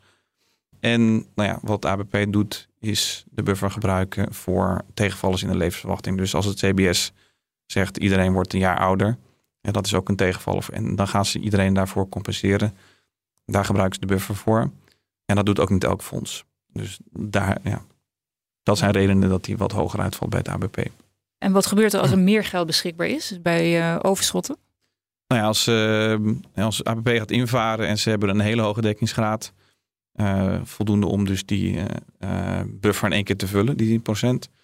En 0.80 1.14
nou 1.34 1.48
ja, 1.48 1.58
wat 1.62 1.84
ABP 1.84 2.26
doet, 2.28 2.68
is 2.80 3.24
de 3.30 3.42
buffer 3.42 3.70
gebruiken 3.70 4.34
voor 4.34 4.82
tegenvallers 4.94 5.42
in 5.42 5.48
de 5.48 5.56
levensverwachting. 5.56 6.16
Dus 6.16 6.34
als 6.34 6.46
het 6.46 6.58
CBS 6.58 7.12
zegt 7.66 7.96
iedereen 7.96 8.32
wordt 8.32 8.52
een 8.52 8.58
jaar 8.58 8.78
ouder, 8.78 9.18
ja, 9.64 9.72
dat 9.72 9.86
is 9.86 9.94
ook 9.94 10.08
een 10.08 10.16
tegenval. 10.16 10.62
En 10.72 10.96
dan 10.96 11.08
gaan 11.08 11.24
ze 11.24 11.38
iedereen 11.38 11.74
daarvoor 11.74 12.08
compenseren. 12.08 12.76
Daar 13.44 13.64
gebruiken 13.64 13.94
ze 13.94 14.06
de 14.06 14.14
buffer 14.14 14.36
voor. 14.36 14.70
En 15.24 15.36
dat 15.36 15.46
doet 15.46 15.60
ook 15.60 15.70
niet 15.70 15.84
elk 15.84 16.02
fonds. 16.02 16.44
Dus 16.72 16.98
daar, 17.10 17.58
ja, 17.62 17.82
dat 18.62 18.78
zijn 18.78 18.90
redenen 18.90 19.28
dat 19.28 19.44
die 19.44 19.56
wat 19.56 19.72
hoger 19.72 20.00
uitvalt 20.00 20.30
bij 20.30 20.38
het 20.38 20.48
ABP. 20.48 20.78
En 21.38 21.52
wat 21.52 21.66
gebeurt 21.66 21.92
er 21.92 22.00
als 22.00 22.10
er 22.10 22.18
meer 22.18 22.44
geld 22.44 22.66
beschikbaar 22.66 23.06
is 23.06 23.38
bij 23.42 23.78
uh, 23.78 23.98
overschotten? 24.02 24.56
Nou 25.26 25.40
ja, 25.40 25.46
als, 25.46 25.68
uh, 25.68 26.16
als 26.54 26.84
ABP 26.84 27.08
gaat 27.08 27.30
invaren 27.30 27.86
en 27.86 27.98
ze 27.98 28.10
hebben 28.10 28.28
een 28.28 28.40
hele 28.40 28.62
hoge 28.62 28.80
dekkingsgraad, 28.80 29.52
uh, 30.14 30.60
voldoende 30.62 31.06
om 31.06 31.24
dus 31.24 31.46
die 31.46 31.82
buffer 32.66 33.06
in 33.06 33.12
één 33.12 33.24
keer 33.24 33.36
te 33.36 33.46
vullen, 33.46 33.76
die 33.76 34.00
10%, 34.00 34.02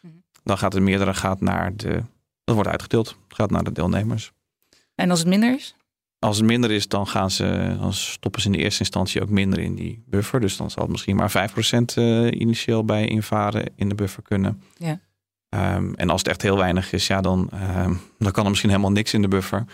mm 0.00 0.18
dan 0.42 0.58
gaat 0.58 0.72
het 0.72 0.82
meerdere 0.82 1.14
gaat 1.14 1.40
naar 1.40 1.76
de, 1.76 2.02
dat 2.44 2.54
wordt 2.54 2.70
uitgedeeld, 2.70 3.16
gaat 3.28 3.50
naar 3.50 3.64
de 3.64 3.72
deelnemers. 3.72 4.32
En 5.00 5.10
als 5.10 5.18
het 5.18 5.28
minder 5.28 5.54
is? 5.54 5.74
Als 6.18 6.36
het 6.36 6.46
minder 6.46 6.70
is, 6.70 6.88
dan, 6.88 7.06
gaan 7.06 7.30
ze, 7.30 7.76
dan 7.80 7.92
stoppen 7.92 8.40
ze 8.40 8.46
in 8.46 8.52
de 8.52 8.58
eerste 8.58 8.80
instantie 8.80 9.22
ook 9.22 9.28
minder 9.28 9.58
in 9.58 9.74
die 9.74 10.02
buffer. 10.06 10.40
Dus 10.40 10.56
dan 10.56 10.70
zal 10.70 10.82
het 10.82 10.92
misschien 10.92 11.16
maar 11.16 11.50
5% 11.50 11.98
uh, 11.98 12.40
initieel 12.40 12.84
bij 12.84 13.06
invaren 13.06 13.72
in 13.76 13.88
de 13.88 13.94
buffer 13.94 14.22
kunnen. 14.22 14.62
Ja. 14.76 15.00
Um, 15.76 15.94
en 15.94 16.10
als 16.10 16.20
het 16.20 16.30
echt 16.30 16.42
heel 16.42 16.56
weinig 16.56 16.92
is, 16.92 17.06
ja, 17.06 17.20
dan, 17.20 17.50
um, 17.76 18.00
dan 18.18 18.32
kan 18.32 18.42
er 18.44 18.50
misschien 18.50 18.70
helemaal 18.70 18.92
niks 18.92 19.14
in 19.14 19.22
de 19.22 19.28
buffer. 19.28 19.64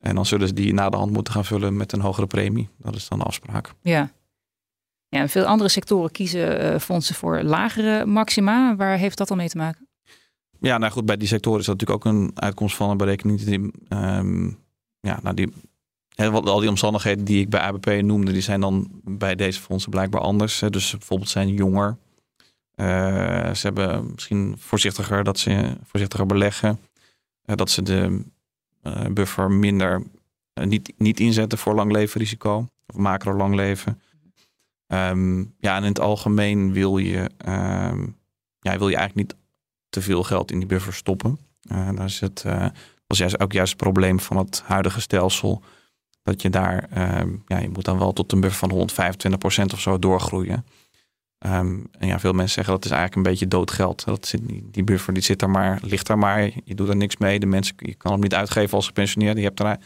En 0.00 0.14
dan 0.14 0.26
zullen 0.26 0.48
ze 0.48 0.54
die 0.54 0.72
na 0.72 0.88
de 0.88 0.96
hand 0.96 1.12
moeten 1.12 1.32
gaan 1.32 1.44
vullen 1.44 1.76
met 1.76 1.92
een 1.92 2.00
hogere 2.00 2.26
premie. 2.26 2.68
Dat 2.78 2.94
is 2.94 3.08
dan 3.08 3.18
de 3.18 3.24
afspraak. 3.24 3.72
Ja. 3.82 4.10
Ja, 5.08 5.20
en 5.20 5.28
veel 5.28 5.44
andere 5.44 5.70
sectoren 5.70 6.10
kiezen 6.10 6.72
uh, 6.72 6.78
fondsen 6.78 7.14
voor 7.14 7.42
lagere 7.42 8.06
maxima. 8.06 8.76
Waar 8.76 8.96
heeft 8.96 9.18
dat 9.18 9.28
dan 9.28 9.36
mee 9.36 9.48
te 9.48 9.56
maken? 9.56 9.87
Ja, 10.60 10.78
nou 10.78 10.92
goed, 10.92 11.06
bij 11.06 11.16
die 11.16 11.28
sectoren 11.28 11.60
is 11.60 11.66
dat 11.66 11.80
natuurlijk 11.80 12.06
ook 12.06 12.12
een 12.12 12.30
uitkomst 12.34 12.76
van 12.76 12.90
een 12.90 12.96
berekening 12.96 13.40
die, 13.40 13.70
um, 13.88 14.58
ja, 15.00 15.20
nou 15.22 15.34
die, 15.34 15.52
al 16.30 16.60
die 16.60 16.68
omstandigheden 16.68 17.24
die 17.24 17.40
ik 17.40 17.50
bij 17.50 17.60
ABP 17.60 18.02
noemde, 18.02 18.32
die 18.32 18.42
zijn 18.42 18.60
dan 18.60 19.00
bij 19.04 19.34
deze 19.34 19.60
fondsen 19.60 19.90
blijkbaar 19.90 20.20
anders. 20.20 20.58
Dus 20.70 20.90
bijvoorbeeld 20.90 21.30
zijn 21.30 21.48
jonger. 21.48 21.96
Uh, 22.76 22.86
ze 23.54 23.66
hebben 23.66 24.10
misschien 24.12 24.54
voorzichtiger 24.58 25.24
dat 25.24 25.38
ze 25.38 25.76
voorzichtiger 25.84 26.26
beleggen. 26.26 26.78
Uh, 27.44 27.56
dat 27.56 27.70
ze 27.70 27.82
de 27.82 28.22
uh, 28.82 29.06
buffer 29.06 29.50
minder 29.50 30.02
eh, 30.52 30.66
niet, 30.66 30.92
niet 30.96 31.20
inzetten 31.20 31.58
voor 31.58 31.74
lang 31.74 31.92
leven 31.92 32.20
risico. 32.20 32.68
Of 32.86 32.96
macro 32.96 33.34
lang 33.34 33.54
leven. 33.54 34.00
Ehm, 34.86 35.38
ja, 35.58 35.76
en 35.76 35.82
in 35.82 35.88
het 35.88 36.00
algemeen 36.00 36.72
wil 36.72 36.98
je, 36.98 37.30
ehm, 37.38 38.06
ja, 38.60 38.78
wil 38.78 38.88
je 38.88 38.96
eigenlijk 38.96 39.28
niet 39.28 39.37
te 39.88 40.02
veel 40.02 40.22
geld 40.22 40.50
in 40.50 40.58
die 40.58 40.68
buffer 40.68 40.94
stoppen. 40.94 41.38
Uh, 41.72 41.88
daar 41.94 42.04
is 42.04 42.20
het, 42.20 42.44
was 43.06 43.18
juist 43.18 43.40
ook 43.40 43.52
juist 43.52 43.72
het 43.72 43.82
probleem 43.82 44.20
van 44.20 44.36
het 44.36 44.62
huidige 44.64 45.00
stelsel. 45.00 45.62
Dat 46.22 46.42
je 46.42 46.50
daar, 46.50 46.88
ehm, 46.90 47.36
ja, 47.46 47.58
je 47.58 47.68
moet 47.68 47.84
dan 47.84 47.98
wel 47.98 48.12
tot 48.12 48.32
een 48.32 48.40
buffer 48.40 48.68
van 48.68 48.70
125% 48.70 49.72
of 49.72 49.80
zo 49.80 49.98
doorgroeien. 49.98 50.64
Um, 51.46 51.86
en 51.98 52.06
ja, 52.06 52.18
veel 52.18 52.32
mensen 52.32 52.54
zeggen 52.54 52.74
dat 52.74 52.84
is 52.84 52.90
eigenlijk 52.90 53.16
een 53.16 53.32
beetje 53.32 53.48
doodgeld. 53.48 54.04
Dat 54.04 54.26
zit, 54.26 54.40
die 54.46 54.84
buffer 54.84 55.12
die 55.14 55.22
zit 55.22 55.38
daar 55.38 55.50
maar, 55.50 55.78
ligt 55.82 56.06
daar 56.06 56.18
maar. 56.18 56.50
Je 56.64 56.74
doet 56.74 56.88
er 56.88 56.96
niks 56.96 57.16
mee. 57.16 57.40
De 57.40 57.46
mensen, 57.46 57.74
je 57.78 57.94
kan 57.94 58.12
hem 58.12 58.20
niet 58.20 58.34
uitgeven 58.34 58.76
als 58.76 58.86
gepensioneerde. 58.86 59.40
Je 59.40 59.46
hebt 59.46 59.60
er, 59.60 59.78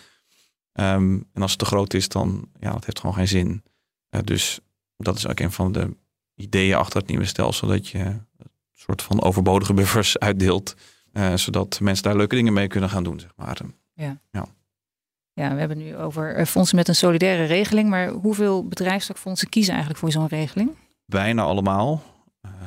um, 0.73 1.29
en 1.33 1.43
als 1.43 1.51
het 1.51 1.61
te 1.61 1.65
groot 1.65 1.95
is, 1.95 2.09
dan 2.09 2.49
ja, 2.61 2.73
dat 2.73 2.85
heeft 2.85 3.01
gewoon 3.01 3.15
geen 3.15 3.29
zin. 3.29 3.63
Uh, 4.11 4.21
dus 4.25 4.61
dat 4.97 5.17
is 5.17 5.27
ook 5.27 5.41
een 5.41 5.53
van 5.53 5.73
de 5.73 5.97
ideeën 6.35 6.77
achter 6.77 7.01
het 7.01 7.09
nieuwe 7.09 7.25
stelsel. 7.25 7.69
Dat 7.69 7.89
je 7.89 8.17
soort 8.83 9.03
van 9.03 9.23
overbodige 9.23 9.75
buffers 9.75 10.19
uitdeelt. 10.29 10.75
Uh, 11.13 11.35
zodat 11.35 11.81
mensen 11.81 12.05
daar 12.05 12.17
leuke 12.17 12.35
dingen 12.35 12.53
mee 12.53 12.67
kunnen 12.67 12.91
gaan 12.91 13.05
doen. 13.05 13.21
Zeg 13.21 13.31
maar. 13.37 13.59
Ja. 13.95 14.21
ja. 14.31 14.47
Ja, 15.35 15.53
we 15.53 15.59
hebben 15.59 15.79
nu 15.79 15.97
over 15.97 16.35
eh, 16.35 16.47
fondsen 16.47 16.77
met 16.77 16.89
een 16.89 16.95
solidaire 16.95 17.45
regeling. 17.45 17.89
Maar 17.89 18.09
hoeveel 18.09 18.69
bedrijfstakfondsen 18.69 19.49
kiezen 19.49 19.73
eigenlijk 19.73 20.01
voor 20.01 20.13
zo'n 20.13 20.27
regeling? 20.27 20.71
Bijna 21.07 21.43
allemaal. 21.43 22.03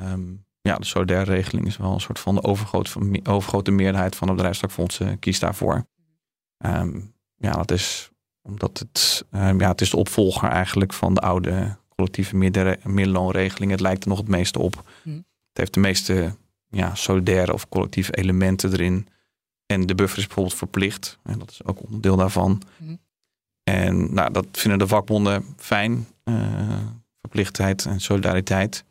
Um, 0.03 0.45
ja, 0.61 0.75
de 0.75 0.85
solidaire 0.85 1.31
regeling 1.31 1.67
is 1.67 1.77
wel 1.77 1.93
een 1.93 2.01
soort 2.01 2.19
van 2.19 2.35
de 2.35 2.43
overgrote, 2.43 3.19
overgrote 3.23 3.71
meerderheid 3.71 4.15
van 4.15 4.27
de 4.27 4.33
bedrijfstakfondsen 4.33 5.19
kiest 5.19 5.41
daarvoor. 5.41 5.85
Um, 6.65 7.13
ja, 7.35 7.51
dat 7.51 7.71
is 7.71 8.09
omdat 8.41 8.79
het, 8.79 9.25
um, 9.31 9.59
ja, 9.59 9.67
het 9.67 9.81
is 9.81 9.89
de 9.89 9.97
opvolger 9.97 10.49
eigenlijk 10.49 10.93
van 10.93 11.13
de 11.13 11.21
oude 11.21 11.77
collectieve 11.95 12.35
middenloonregeling. 12.35 13.71
Het 13.71 13.79
lijkt 13.79 14.03
er 14.03 14.09
nog 14.09 14.17
het 14.17 14.27
meeste 14.27 14.59
op. 14.59 14.83
Hm. 15.03 15.19
Het 15.55 15.63
heeft 15.63 15.73
de 15.73 15.79
meeste 15.79 16.35
ja, 16.69 16.95
solidaire 16.95 17.53
of 17.53 17.69
collectieve 17.69 18.15
elementen 18.15 18.71
erin. 18.71 19.07
En 19.65 19.85
de 19.85 19.95
buffer 19.95 20.17
is 20.17 20.25
bijvoorbeeld 20.25 20.57
verplicht. 20.57 21.19
En 21.23 21.39
dat 21.39 21.51
is 21.51 21.63
ook 21.63 21.83
onderdeel 21.83 22.15
daarvan. 22.15 22.61
Hm. 22.77 22.95
En 23.63 24.13
nou, 24.13 24.31
dat 24.31 24.45
vinden 24.51 24.79
de 24.79 24.87
vakbonden 24.87 25.45
fijn. 25.57 26.07
Uh, 26.23 26.77
verplichtheid 27.19 27.85
en 27.85 27.99
solidariteit. 27.99 28.83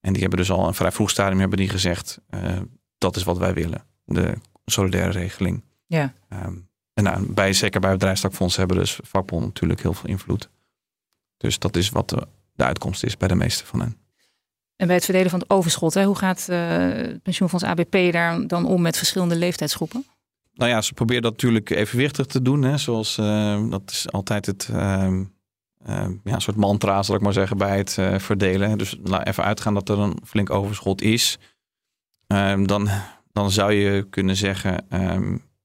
En 0.00 0.12
die 0.12 0.20
hebben 0.20 0.38
dus 0.38 0.50
al 0.50 0.66
een 0.66 0.74
vrij 0.74 0.92
vroeg 0.92 1.10
stadium 1.10 1.38
hebben 1.38 1.58
die 1.58 1.68
gezegd, 1.68 2.20
uh, 2.30 2.60
dat 2.98 3.16
is 3.16 3.22
wat 3.22 3.38
wij 3.38 3.54
willen. 3.54 3.84
De 4.04 4.34
solidaire 4.64 5.10
regeling. 5.10 5.64
Ja. 5.86 6.14
Um, 6.28 6.68
en 6.94 7.04
nou, 7.04 7.32
bij, 7.32 7.52
zeker 7.52 7.80
bij 7.80 7.92
bedrijfstakfondsen 7.92 8.60
hebben 8.60 8.78
dus 8.78 9.00
vakbonden 9.02 9.48
natuurlijk 9.48 9.82
heel 9.82 9.94
veel 9.94 10.10
invloed. 10.10 10.48
Dus 11.36 11.58
dat 11.58 11.76
is 11.76 11.88
wat 11.90 12.08
de, 12.08 12.26
de 12.52 12.64
uitkomst 12.64 13.04
is 13.04 13.16
bij 13.16 13.28
de 13.28 13.34
meeste 13.34 13.66
van 13.66 13.80
hen. 13.80 14.01
En 14.76 14.86
bij 14.86 14.96
het 14.96 15.04
verdelen 15.04 15.30
van 15.30 15.38
het 15.38 15.50
overschot, 15.50 15.94
hè, 15.94 16.04
hoe 16.04 16.16
gaat 16.16 16.46
uh, 16.50 16.58
het 16.68 17.22
pensioenfonds 17.22 17.64
ABP 17.64 18.12
daar 18.12 18.46
dan 18.46 18.64
om 18.64 18.82
met 18.82 18.96
verschillende 18.96 19.36
leeftijdsgroepen? 19.36 20.04
Nou 20.54 20.70
ja, 20.70 20.80
ze 20.80 20.92
proberen 20.92 21.22
dat 21.22 21.32
natuurlijk 21.32 21.70
evenwichtig 21.70 22.26
te 22.26 22.42
doen. 22.42 22.62
Hè, 22.62 22.76
zoals 22.78 23.18
uh, 23.18 23.70
dat 23.70 23.82
is 23.90 24.12
altijd 24.12 24.46
het, 24.46 24.68
uh, 24.70 24.76
ja, 25.84 26.10
een 26.24 26.40
soort 26.40 26.56
mantra, 26.56 27.02
zal 27.02 27.14
ik 27.14 27.20
maar 27.20 27.32
zeggen, 27.32 27.56
bij 27.56 27.76
het 27.76 27.96
uh, 28.00 28.18
verdelen. 28.18 28.78
Dus 28.78 28.96
laat 29.02 29.26
even 29.26 29.44
uitgaan 29.44 29.74
dat 29.74 29.88
er 29.88 29.98
een 29.98 30.18
flink 30.24 30.50
overschot 30.50 31.02
is. 31.02 31.38
Ehm, 32.26 32.66
dan, 32.66 32.88
dan 33.32 33.50
zou 33.50 33.72
je 33.72 34.06
kunnen 34.10 34.36
zeggen, 34.36 34.86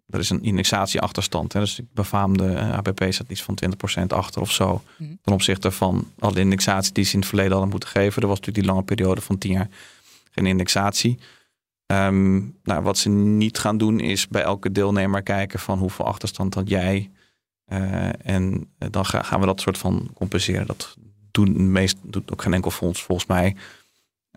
er 0.08 0.20
is 0.20 0.30
een 0.30 0.44
indexatieachterstand. 0.44 1.54
Hè? 1.54 1.60
Dus 1.60 1.76
de 1.76 1.86
befaamde 1.94 2.54
eh, 2.54 2.74
ABP 2.74 3.06
staat 3.10 3.30
iets 3.30 3.44
van 3.44 3.58
20% 4.02 4.08
achter 4.08 4.42
of 4.42 4.52
zo. 4.52 4.82
Mm. 4.98 5.20
Ten 5.22 5.34
opzichte 5.34 5.72
van 5.72 6.12
alle 6.20 6.40
indexatie 6.40 6.94
die 6.94 7.04
ze 7.04 7.14
in 7.14 7.20
het 7.20 7.28
verleden 7.28 7.52
hadden 7.52 7.70
moeten 7.70 7.90
geven. 7.90 8.22
Er 8.22 8.28
was 8.28 8.38
natuurlijk 8.40 8.66
die 8.66 8.74
lange 8.74 8.86
periode 8.86 9.22
van 9.22 9.38
10 9.38 9.52
jaar 9.52 9.70
geen 10.32 10.46
indexatie. 10.46 11.20
Um, 11.86 12.58
nou, 12.64 12.84
wat 12.84 12.98
ze 12.98 13.10
niet 13.10 13.60
gaan 13.60 13.78
doen 13.78 14.00
is 14.00 14.28
bij 14.28 14.42
elke 14.42 14.72
deelnemer 14.72 15.24
kijken 15.24 15.60
van 15.60 15.80
hoeveel 15.80 16.06
achterstand 16.06 16.54
had 16.54 16.70
jij. 16.70 17.12
Uh, 17.68 18.26
en 18.28 18.70
eh, 18.78 18.88
dan 18.92 19.06
gaan 19.06 19.40
we 19.40 19.46
dat 19.46 19.62
soort 19.62 19.78
van 19.78 20.10
compenseren. 20.14 20.68
Dat 20.68 20.96
doen 21.32 21.72
meest, 21.72 21.98
doet 22.02 22.32
ook 22.32 22.42
geen 22.42 22.54
enkel 22.54 22.72
fonds 22.72 23.04
volgens 23.04 23.28
mij. 23.28 23.56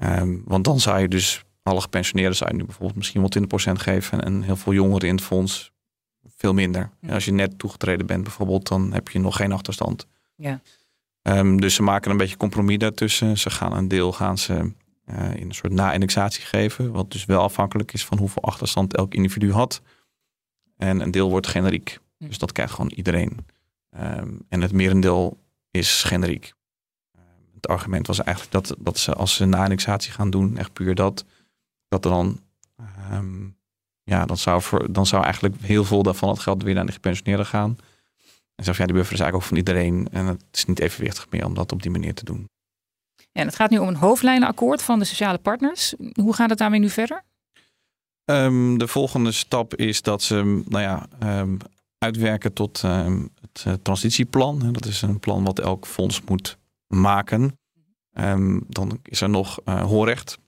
Um, 0.02 0.42
want 0.44 0.64
dan 0.64 0.80
zou 0.80 1.00
je 1.00 1.08
dus 1.08 1.44
alle 1.70 1.80
gepensioneerden 1.80 2.36
zou 2.36 2.50
je 2.50 2.56
nu 2.56 2.64
bijvoorbeeld 2.64 2.96
misschien 2.96 3.20
wel 3.20 3.70
20% 3.76 3.80
geven 3.80 4.24
en 4.24 4.42
heel 4.42 4.56
veel 4.56 4.72
jongeren 4.72 5.08
in 5.08 5.14
het 5.14 5.24
fonds 5.24 5.72
veel 6.36 6.54
minder. 6.54 6.90
En 7.00 7.10
als 7.10 7.24
je 7.24 7.32
net 7.32 7.58
toegetreden 7.58 8.06
bent 8.06 8.22
bijvoorbeeld, 8.22 8.68
dan 8.68 8.92
heb 8.92 9.08
je 9.08 9.18
nog 9.18 9.36
geen 9.36 9.52
achterstand. 9.52 10.06
Ja. 10.36 10.60
Um, 11.22 11.60
dus 11.60 11.74
ze 11.74 11.82
maken 11.82 12.10
een 12.10 12.16
beetje 12.16 12.36
compromis 12.36 12.78
daartussen. 12.78 13.38
Ze 13.38 13.50
gaan 13.50 13.76
een 13.76 13.88
deel 13.88 14.12
gaan 14.12 14.38
ze 14.38 14.72
uh, 15.06 15.34
in 15.34 15.48
een 15.48 15.54
soort 15.54 15.72
na-indexatie 15.72 16.44
geven, 16.44 16.92
wat 16.92 17.12
dus 17.12 17.24
wel 17.24 17.42
afhankelijk 17.42 17.92
is 17.92 18.04
van 18.04 18.18
hoeveel 18.18 18.42
achterstand 18.42 18.96
elk 18.96 19.14
individu 19.14 19.52
had. 19.52 19.82
En 20.76 21.00
een 21.00 21.10
deel 21.10 21.30
wordt 21.30 21.46
generiek. 21.46 21.98
Hm. 22.18 22.26
Dus 22.26 22.38
dat 22.38 22.52
krijgt 22.52 22.74
gewoon 22.74 22.90
iedereen. 22.94 23.46
Um, 24.00 24.40
en 24.48 24.60
het 24.60 24.72
merendeel 24.72 25.38
is 25.70 26.02
generiek. 26.02 26.52
Um, 27.16 27.22
het 27.54 27.68
argument 27.68 28.06
was 28.06 28.22
eigenlijk 28.22 28.52
dat, 28.52 28.76
dat 28.78 28.98
ze 28.98 29.14
als 29.14 29.34
ze 29.34 29.44
na-indexatie 29.44 30.12
gaan 30.12 30.30
doen, 30.30 30.56
echt 30.56 30.72
puur 30.72 30.94
dat, 30.94 31.24
dat 31.90 32.04
er 32.04 32.10
dan, 32.10 32.40
um, 33.12 33.56
ja, 34.02 34.26
dan 34.26 34.36
zou, 34.36 34.62
voor, 34.62 34.92
dan 34.92 35.06
zou 35.06 35.24
eigenlijk 35.24 35.54
heel 35.60 35.84
veel 35.84 36.02
daarvan 36.02 36.28
het 36.28 36.38
geld 36.38 36.62
weer 36.62 36.74
naar 36.74 36.86
de 36.86 36.92
gepensioneerden 36.92 37.46
gaan. 37.46 37.76
En 38.54 38.64
zelfs 38.64 38.78
ja, 38.78 38.86
die 38.86 38.94
buffer 38.94 39.14
is 39.14 39.20
eigenlijk 39.20 39.34
ook 39.34 39.48
van 39.48 39.56
iedereen. 39.56 40.08
En 40.12 40.26
het 40.26 40.44
is 40.52 40.64
niet 40.64 40.80
evenwichtig 40.80 41.26
meer 41.30 41.44
om 41.44 41.54
dat 41.54 41.72
op 41.72 41.82
die 41.82 41.90
manier 41.90 42.14
te 42.14 42.24
doen. 42.24 42.48
En 43.32 43.46
het 43.46 43.56
gaat 43.56 43.70
nu 43.70 43.78
om 43.78 43.88
een 43.88 43.96
hoofdlijnenakkoord 43.96 44.82
van 44.82 44.98
de 44.98 45.04
sociale 45.04 45.38
partners. 45.38 45.94
Hoe 46.12 46.34
gaat 46.34 46.50
het 46.50 46.58
daarmee 46.58 46.80
nu 46.80 46.88
verder? 46.88 47.22
Um, 48.24 48.78
de 48.78 48.88
volgende 48.88 49.32
stap 49.32 49.74
is 49.74 50.02
dat 50.02 50.22
ze 50.22 50.62
nou 50.68 50.82
ja, 50.82 51.06
um, 51.40 51.58
uitwerken 51.98 52.52
tot 52.52 52.82
um, 52.82 53.30
het 53.40 53.64
uh, 53.66 53.74
transitieplan. 53.82 54.72
Dat 54.72 54.86
is 54.86 55.02
een 55.02 55.18
plan 55.18 55.44
wat 55.44 55.58
elk 55.58 55.86
fonds 55.86 56.22
moet 56.22 56.58
maken. 56.86 57.58
dan 58.68 59.00
is 59.02 59.20
er 59.20 59.30
nog 59.30 59.60
uh, 59.64 59.82
hoorrecht 59.82 60.38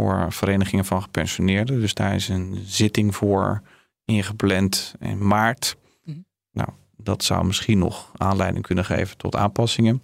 voor 0.00 0.32
verenigingen 0.32 0.84
van 0.84 1.02
gepensioneerden. 1.02 1.80
Dus 1.80 1.94
daar 1.94 2.14
is 2.14 2.28
een 2.28 2.62
zitting 2.64 3.14
voor 3.14 3.62
ingepland 4.04 4.94
in 5.00 5.26
maart. 5.26 5.76
Mm 6.04 6.24
Nou, 6.52 6.68
dat 6.96 7.24
zou 7.24 7.46
misschien 7.46 7.78
nog 7.78 8.12
aanleiding 8.16 8.64
kunnen 8.66 8.84
geven 8.84 9.16
tot 9.16 9.36
aanpassingen. 9.36 10.02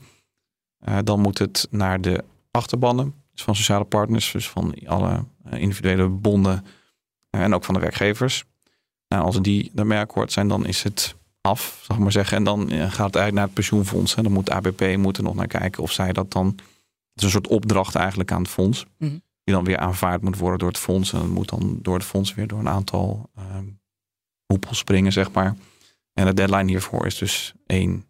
Uh, 0.88 0.98
dan 1.04 1.20
moet 1.20 1.38
het 1.38 1.68
naar 1.70 2.00
de 2.00 2.24
achterbannen 2.50 3.14
dus 3.32 3.42
van 3.42 3.56
sociale 3.56 3.84
partners, 3.84 4.32
dus 4.32 4.48
van 4.48 4.74
alle 4.86 5.24
uh, 5.46 5.60
individuele 5.60 6.08
bonden 6.08 6.64
uh, 7.30 7.40
en 7.40 7.54
ook 7.54 7.64
van 7.64 7.74
de 7.74 7.80
werkgevers. 7.80 8.44
Nou, 9.08 9.24
als 9.24 9.42
die 9.42 9.70
daarmee 9.72 9.98
akkoord 9.98 10.32
zijn, 10.32 10.48
dan 10.48 10.66
is 10.66 10.82
het 10.82 11.14
af, 11.40 11.84
zeg 11.86 11.98
maar 11.98 12.12
zeggen. 12.12 12.36
En 12.36 12.44
dan 12.44 12.58
gaat 12.70 12.80
het 12.80 12.98
eigenlijk 12.98 13.32
naar 13.32 13.44
het 13.44 13.54
pensioenfonds. 13.54 14.14
En 14.14 14.22
dan 14.22 14.32
moet 14.32 14.46
de 14.46 14.52
ABP 14.52 14.96
moet 14.96 15.16
er 15.16 15.22
nog 15.22 15.34
naar 15.34 15.46
kijken 15.46 15.82
of 15.82 15.92
zij 15.92 16.12
dat 16.12 16.32
dan. 16.32 16.46
Het 16.46 17.22
is 17.22 17.22
een 17.22 17.30
soort 17.30 17.48
opdracht 17.48 17.94
eigenlijk 17.94 18.32
aan 18.32 18.42
het 18.42 18.50
fonds. 18.50 18.86
Mm 18.98 19.08
-hmm 19.08 19.22
die 19.44 19.54
dan 19.54 19.64
weer 19.64 19.78
aanvaard 19.78 20.22
moet 20.22 20.38
worden 20.38 20.58
door 20.58 20.68
het 20.68 20.78
fonds. 20.78 21.12
En 21.12 21.18
dat 21.18 21.28
moet 21.28 21.48
dan 21.48 21.78
door 21.82 21.94
het 21.94 22.04
fonds 22.04 22.34
weer 22.34 22.46
door 22.46 22.58
een 22.58 22.68
aantal 22.68 23.30
um, 23.38 23.80
hoepels 24.46 24.78
springen, 24.78 25.12
zeg 25.12 25.32
maar. 25.32 25.54
En 26.12 26.26
de 26.26 26.34
deadline 26.34 26.70
hiervoor 26.70 27.06
is 27.06 27.18
dus 27.18 27.52
1 27.66 28.06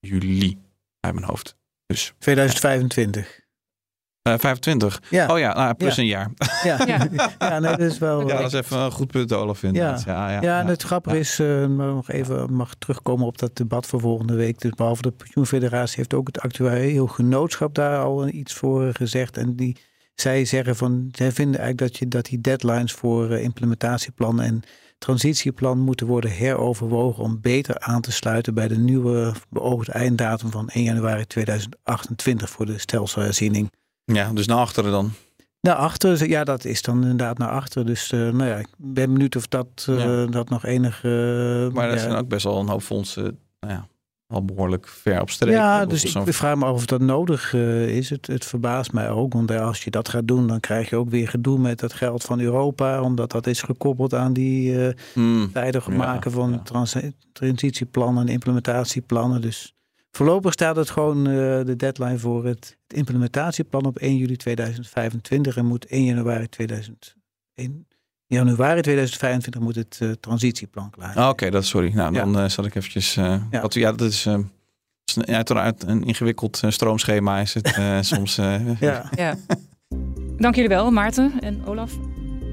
juli 0.00 0.58
uit 1.00 1.14
mijn 1.14 1.26
hoofd. 1.26 1.56
Dus, 1.86 2.14
2025. 2.18 3.42
Uh, 4.28 4.34
25. 4.38 5.02
Ja. 5.10 5.32
Oh 5.32 5.38
ja, 5.38 5.54
nou, 5.54 5.74
plus 5.74 5.94
ja. 5.94 6.02
een 6.02 6.08
jaar. 6.08 6.30
Ja, 6.62 6.86
ja 7.38 7.58
nee, 7.58 7.70
dat 7.70 7.78
is 7.80 7.98
wel. 7.98 8.28
Ja, 8.28 8.36
dat 8.36 8.52
is 8.52 8.60
even 8.60 8.78
een 8.78 8.90
goed 8.90 9.10
punt, 9.10 9.32
Olaf. 9.32 9.60
Ja. 9.62 9.70
Ja, 9.70 10.30
ja, 10.30 10.40
ja, 10.42 10.60
en 10.60 10.66
het 10.66 10.82
grappige 10.82 11.18
is, 11.18 11.40
uh, 11.40 11.66
nog 11.66 12.10
even 12.10 12.52
mag 12.52 12.74
terugkomen 12.74 13.26
op 13.26 13.38
dat 13.38 13.56
debat 13.56 13.86
van 13.86 14.00
volgende 14.00 14.34
week. 14.34 14.60
Dus 14.60 14.70
behalve 14.70 15.02
de 15.02 15.10
Pensioenfederatie 15.10 15.96
heeft 15.96 16.14
ook 16.14 16.26
het 16.26 16.40
actuarieel 16.40 17.06
genootschap 17.06 17.74
daar 17.74 17.98
al 17.98 18.28
iets 18.28 18.54
voor 18.54 18.94
gezegd. 18.94 19.36
En 19.36 19.56
die 19.56 19.76
zij 20.14 20.44
zeggen 20.44 20.76
van, 20.76 21.08
zij 21.12 21.32
vinden 21.32 21.60
eigenlijk 21.60 21.90
dat, 21.90 22.00
je, 22.00 22.08
dat 22.08 22.24
die 22.24 22.40
deadlines 22.40 22.92
voor 22.92 23.30
uh, 23.30 23.42
implementatieplan 23.42 24.40
en 24.40 24.62
transitieplan 24.98 25.78
moeten 25.78 26.06
worden 26.06 26.30
heroverwogen 26.30 27.22
om 27.22 27.40
beter 27.40 27.78
aan 27.78 28.00
te 28.00 28.12
sluiten 28.12 28.54
bij 28.54 28.68
de 28.68 28.78
nieuwe 28.78 29.32
beoogde 29.50 29.92
einddatum 29.92 30.50
van 30.50 30.68
1 30.68 30.84
januari 30.84 31.26
2028 31.26 32.50
voor 32.50 32.66
de 32.66 32.78
stelselherziening. 32.78 33.72
Ja, 34.04 34.32
dus 34.32 34.46
naar 34.46 34.58
achteren 34.58 34.90
dan. 34.90 35.12
Naar 35.60 35.74
achteren, 35.74 36.28
ja, 36.28 36.44
dat 36.44 36.64
is 36.64 36.82
dan 36.82 37.02
inderdaad 37.02 37.38
naar 37.38 37.50
achteren. 37.50 37.86
Dus 37.86 38.12
uh, 38.12 38.20
nou 38.20 38.44
ja, 38.44 38.56
ik 38.56 38.68
ben 38.76 39.12
benieuwd 39.12 39.36
of 39.36 39.48
dat, 39.48 39.86
uh, 39.90 39.98
ja. 39.98 40.26
dat 40.26 40.48
nog 40.48 40.64
enig. 40.64 41.02
maar 41.02 41.10
er 41.88 41.94
ja. 41.94 41.98
zijn 41.98 42.14
ook 42.14 42.28
best 42.28 42.44
wel 42.44 42.60
een 42.60 42.68
hoop 42.68 42.82
fondsen. 42.82 43.38
Nou 43.60 43.72
ja, 43.72 43.88
al 44.34 44.44
behoorlijk 44.44 44.88
ver 44.88 45.20
op 45.20 45.30
streek. 45.30 45.52
Ja, 45.52 45.86
dus 45.86 46.04
ik 46.14 46.34
vraag 46.34 46.56
me 46.56 46.64
af 46.64 46.74
of 46.74 46.86
dat 46.86 47.00
nodig 47.00 47.54
eh, 47.54 47.96
is. 47.96 48.10
Het, 48.10 48.26
het 48.26 48.44
verbaast 48.44 48.92
mij 48.92 49.10
ook, 49.10 49.32
want 49.32 49.50
als 49.50 49.84
je 49.84 49.90
dat 49.90 50.08
gaat 50.08 50.28
doen, 50.28 50.46
dan 50.46 50.60
krijg 50.60 50.90
je 50.90 50.96
ook 50.96 51.10
weer 51.10 51.28
gedoe 51.28 51.58
met 51.58 51.80
het 51.80 51.92
geld 51.92 52.22
van 52.22 52.40
Europa, 52.40 53.02
omdat 53.02 53.30
dat 53.30 53.46
is 53.46 53.62
gekoppeld 53.62 54.14
aan 54.14 54.32
die 54.32 54.86
eh 54.86 54.94
tijdig 55.52 55.86
Ja, 55.88 55.94
maken 55.96 56.30
van 56.30 56.50
ja. 56.50 56.58
trans- 56.58 56.96
transitieplannen 57.32 58.26
en 58.26 58.32
implementatieplannen. 58.32 59.40
Dus 59.40 59.74
voorlopig 60.10 60.52
staat 60.52 60.76
het 60.76 60.90
gewoon 60.90 61.26
eh, 61.26 61.34
de 61.64 61.74
deadline 61.76 62.18
voor 62.18 62.44
het 62.44 62.78
implementatieplan 62.86 63.84
op 63.84 63.98
1 63.98 64.16
juli 64.16 64.36
2025 64.36 65.56
en 65.56 65.66
moet 65.66 65.86
1 65.86 66.04
januari 66.04 66.48
2000 66.48 67.16
1 67.54 67.86
januari 68.34 68.80
2025 68.80 69.60
moet 69.62 69.74
het 69.74 69.98
eh, 70.02 70.10
transitieplan 70.20 70.90
klaar 70.90 71.12
zijn. 71.12 71.24
Ah, 71.24 71.30
Oké, 71.30 71.50
dat 71.50 71.64
sorry. 71.64 71.92
Nou, 71.94 72.14
Ja. 72.14 72.24
dan 72.24 72.38
eh, 72.38 72.48
zal 72.48 72.64
ik 72.64 72.74
eventjes... 72.74 73.16
eh 73.16 73.34
Ja. 73.50 73.60
Wat, 73.60 73.74
ja, 73.74 73.92
dat 73.92 74.10
is... 74.10 74.26
uiteraard 75.24 75.82
een 75.86 76.04
ingewikkeld 76.04 76.62
stroomschema 76.68 77.40
is 77.40 77.54
het 77.54 77.72
eh, 77.76 77.98
soms. 78.12 78.38
eh, 78.38 78.80
Ja. 78.80 79.10
Ja. 79.16 79.34
Dank 80.36 80.54
jullie 80.54 80.68
wel, 80.70 80.90
Maarten 80.90 81.32
en 81.40 81.66
Olaf. 81.66 81.92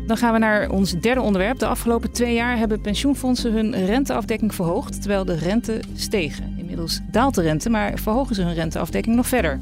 Dan 0.07 0.17
gaan 0.17 0.33
we 0.33 0.39
naar 0.39 0.69
ons 0.69 0.91
derde 0.99 1.21
onderwerp. 1.21 1.59
De 1.59 1.65
afgelopen 1.67 2.11
twee 2.11 2.33
jaar 2.33 2.57
hebben 2.57 2.81
pensioenfondsen 2.81 3.51
hun 3.53 3.85
renteafdekking 3.85 4.55
verhoogd, 4.55 4.99
terwijl 5.01 5.25
de 5.25 5.35
rente 5.35 5.79
stegen. 5.95 6.55
Inmiddels 6.57 6.99
daalt 7.11 7.35
de 7.35 7.41
rente, 7.41 7.69
maar 7.69 7.99
verhogen 7.99 8.35
ze 8.35 8.41
hun 8.41 8.53
renteafdekking 8.53 9.15
nog 9.15 9.27
verder. 9.27 9.59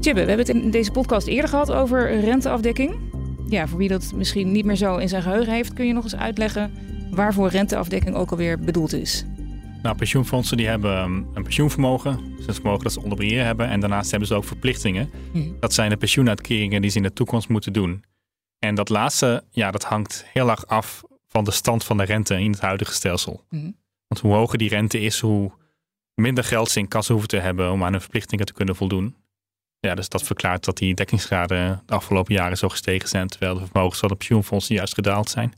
Tjibbe, 0.00 0.20
we 0.20 0.28
hebben 0.28 0.46
het 0.46 0.64
in 0.64 0.70
deze 0.70 0.90
podcast 0.90 1.26
eerder 1.26 1.48
gehad 1.50 1.70
over 1.72 2.20
renteafdekking. 2.20 2.94
Ja, 3.48 3.66
voor 3.66 3.78
wie 3.78 3.88
dat 3.88 4.12
misschien 4.14 4.52
niet 4.52 4.64
meer 4.64 4.76
zo 4.76 4.96
in 4.96 5.08
zijn 5.08 5.22
geheugen 5.22 5.52
heeft, 5.52 5.72
kun 5.72 5.86
je 5.86 5.92
nog 5.92 6.04
eens 6.04 6.16
uitleggen 6.16 6.72
waarvoor 7.10 7.48
renteafdekking 7.48 8.14
ook 8.14 8.30
alweer 8.30 8.58
bedoeld 8.58 8.92
is. 8.92 9.24
Nou, 9.82 9.96
pensioenfondsen 9.96 10.56
die 10.56 10.66
hebben 10.66 11.02
um, 11.02 11.26
een 11.34 11.42
pensioenvermogen. 11.42 12.34
Dus 12.36 12.46
het 12.46 12.54
vermogen 12.54 12.82
dat 12.82 12.92
ze 12.92 13.02
onder 13.02 13.18
beheer 13.18 13.44
hebben. 13.44 13.68
En 13.68 13.80
daarnaast 13.80 14.10
hebben 14.10 14.28
ze 14.28 14.34
ook 14.34 14.44
verplichtingen. 14.44 15.10
Mhm. 15.32 15.50
Dat 15.60 15.74
zijn 15.74 15.90
de 15.90 15.96
pensioenuitkeringen 15.96 16.80
die 16.82 16.90
ze 16.90 16.96
in 16.96 17.02
de 17.02 17.12
toekomst 17.12 17.48
moeten 17.48 17.72
doen. 17.72 18.04
En 18.58 18.74
dat 18.74 18.88
laatste, 18.88 19.44
ja, 19.50 19.70
dat 19.70 19.84
hangt 19.84 20.24
heel 20.32 20.50
erg 20.50 20.66
af 20.66 21.02
van 21.28 21.44
de 21.44 21.50
stand 21.50 21.84
van 21.84 21.96
de 21.96 22.04
rente 22.04 22.40
in 22.40 22.50
het 22.50 22.60
huidige 22.60 22.92
stelsel. 22.92 23.44
Mhm. 23.50 23.70
Want 24.08 24.20
hoe 24.20 24.34
hoger 24.34 24.58
die 24.58 24.68
rente 24.68 25.00
is, 25.00 25.20
hoe 25.20 25.52
minder 26.14 26.44
geld 26.44 26.70
ze 26.70 26.78
in 26.78 26.88
kas 26.88 27.08
hoeven 27.08 27.28
te 27.28 27.36
hebben 27.36 27.72
om 27.72 27.84
aan 27.84 27.92
hun 27.92 28.00
verplichtingen 28.00 28.46
te 28.46 28.52
kunnen 28.52 28.76
voldoen. 28.76 29.16
Ja, 29.80 29.94
dus 29.94 30.08
dat 30.08 30.22
verklaart 30.22 30.64
dat 30.64 30.76
die 30.76 30.94
dekkingsgraden 30.94 31.82
de 31.86 31.94
afgelopen 31.94 32.34
jaren 32.34 32.58
zo 32.58 32.68
gestegen 32.68 33.08
zijn, 33.08 33.28
terwijl 33.28 33.54
de 33.54 33.66
vermogens 33.66 34.00
van 34.00 34.08
de 34.08 34.14
pensioenfondsen 34.14 34.74
juist 34.74 34.94
gedaald 34.94 35.30
zijn. 35.30 35.54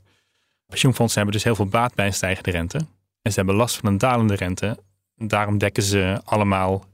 Pensioenfondsen 0.65 1.17
hebben 1.17 1.35
dus 1.35 1.45
heel 1.45 1.55
veel 1.55 1.67
baat 1.67 1.95
bij 1.95 2.05
een 2.05 2.13
stijgende 2.13 2.51
rente. 2.51 2.77
En 3.21 3.31
ze 3.31 3.37
hebben 3.37 3.55
last 3.55 3.75
van 3.75 3.89
een 3.89 3.97
dalende 3.97 4.35
rente. 4.35 4.77
Daarom 5.15 5.57
dekken 5.57 5.83
ze 5.83 6.21
allemaal 6.23 6.85